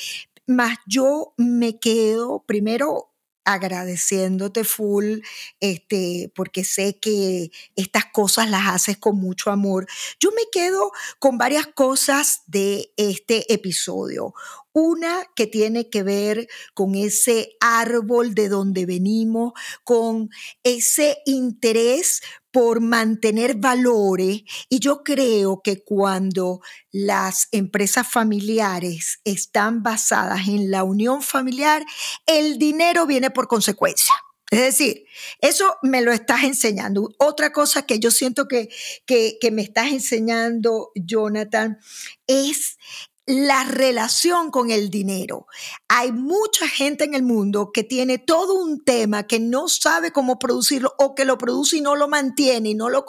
[0.45, 3.12] más yo me quedo primero
[3.46, 5.20] agradeciéndote full,
[5.60, 9.88] este, porque sé que estas cosas las haces con mucho amor.
[10.20, 14.34] Yo me quedo con varias cosas de este episodio.
[14.72, 20.30] Una que tiene que ver con ese árbol de donde venimos, con
[20.64, 22.22] ese interés
[22.54, 24.43] por mantener valores.
[24.70, 31.84] Y yo creo que cuando las empresas familiares están basadas en la unión familiar,
[32.28, 34.14] el dinero viene por consecuencia.
[34.51, 35.06] Es decir,
[35.41, 37.10] eso me lo estás enseñando.
[37.18, 38.70] Otra cosa que yo siento que,
[39.08, 41.80] que, me estás enseñando, Jonathan,
[42.28, 42.78] es
[43.26, 45.47] la relación con el dinero.
[45.88, 50.39] Hay mucha gente en el mundo que tiene todo un tema que no sabe cómo
[50.39, 53.05] producirlo o que lo produce y no lo mantiene y no lo,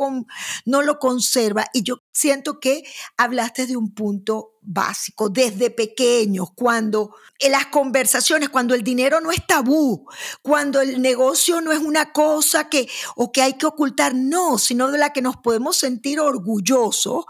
[0.66, 1.66] no lo conserva.
[1.72, 2.84] Y yo siento que
[3.16, 9.30] hablaste de un punto básico desde pequeños, cuando en las conversaciones, cuando el dinero no
[9.30, 10.06] es tabú,
[10.40, 14.90] cuando el negocio no es una cosa que o que hay que ocultar, no, sino
[14.90, 17.26] de la que nos podemos sentir orgullosos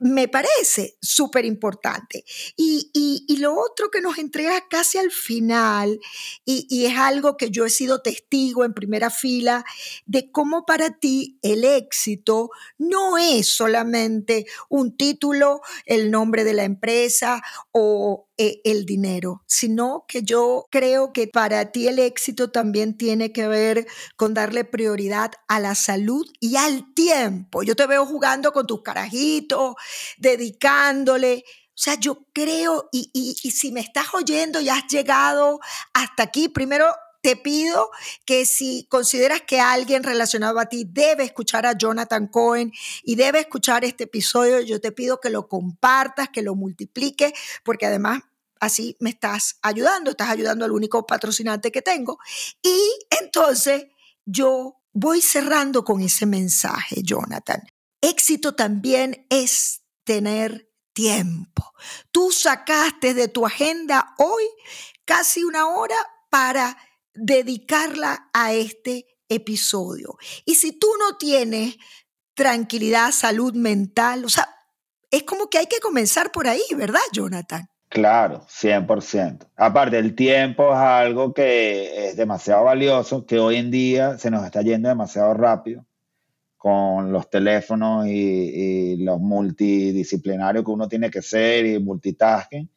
[0.00, 2.24] me parece súper importante.
[2.56, 2.90] Y,
[3.38, 6.00] lo otro que nos entrega casi al final,
[6.44, 9.64] y, es algo que yo he sido testigo en primera fila,
[10.06, 16.64] de cómo para ti el éxito no es solamente un título, el nombre de la
[16.64, 17.42] empresa
[17.72, 23.32] o eh, el dinero, sino que yo creo que para ti el éxito también tiene
[23.32, 27.62] que ver con darle prioridad a la salud y al tiempo.
[27.62, 29.74] Yo te veo jugando con tus carajitos,
[30.18, 31.44] dedicándole.
[31.46, 35.60] O sea, yo creo, y, y si me estás oyendo y has llegado
[35.92, 36.86] hasta aquí, primero
[37.24, 37.90] te pido
[38.26, 42.70] que si consideras que alguien relacionado a ti debe escuchar a Jonathan Cohen
[43.02, 47.86] y debe escuchar este episodio, yo te pido que lo compartas, que lo multipliques, porque
[47.86, 48.20] además
[48.60, 52.18] así me estás ayudando, estás ayudando al único patrocinante que tengo.
[52.62, 52.78] Y
[53.22, 53.86] entonces
[54.26, 57.62] yo voy cerrando con ese mensaje, Jonathan.
[58.02, 61.72] Éxito también es tener tiempo.
[62.12, 64.44] Tú sacaste de tu agenda hoy
[65.06, 65.96] casi una hora
[66.28, 66.76] para
[67.14, 70.16] dedicarla a este episodio.
[70.44, 71.76] Y si tú no tienes
[72.34, 74.48] tranquilidad, salud mental, o sea,
[75.10, 77.68] es como que hay que comenzar por ahí, ¿verdad, Jonathan?
[77.88, 79.46] Claro, 100%.
[79.56, 84.44] Aparte, el tiempo es algo que es demasiado valioso, que hoy en día se nos
[84.44, 85.86] está yendo demasiado rápido
[86.56, 92.68] con los teléfonos y, los multidisciplinarios que uno tiene que ser y multitasking.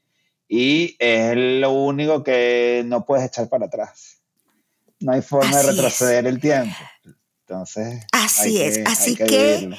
[0.47, 4.16] Y es lo único que no puedes echar para atrás.
[4.99, 6.75] No hay forma de retroceder el tiempo.
[7.45, 8.03] Entonces.
[8.11, 8.79] Así es.
[8.85, 9.69] Así que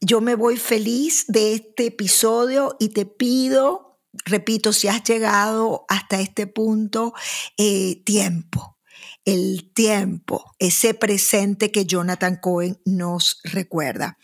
[0.00, 6.20] yo me voy feliz de este episodio y te pido repito, si has llegado hasta
[6.20, 7.14] este punto,
[7.56, 8.78] eh, tiempo,
[9.24, 14.18] el tiempo, ese presente que Jonathan Cohen nos recuerda.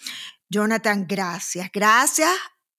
[0.48, 1.70] Jonathan, gracias.
[1.72, 2.30] Gracias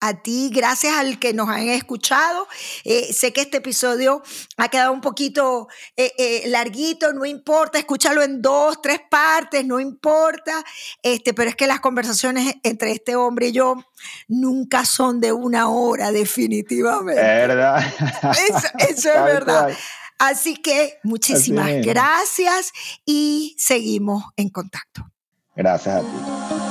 [0.02, 2.48] a ti, gracias al que nos han escuchado.
[2.84, 4.24] Eh, sé que este episodio
[4.58, 9.80] ha quedado un poquito eh, eh, larguito, no importa, escúchalo en dos, tres partes, no
[9.80, 10.64] importa,
[11.04, 13.76] este, pero es que las conversaciones entre este hombre y yo
[14.28, 17.22] nunca son de una hora, definitivamente.
[17.22, 17.84] Es verdad.
[18.90, 19.78] Eso, es verdad.
[20.18, 22.72] Así que muchísimas gracias
[23.06, 25.12] y seguimos en contacto.
[25.56, 26.71] Gracias a ti.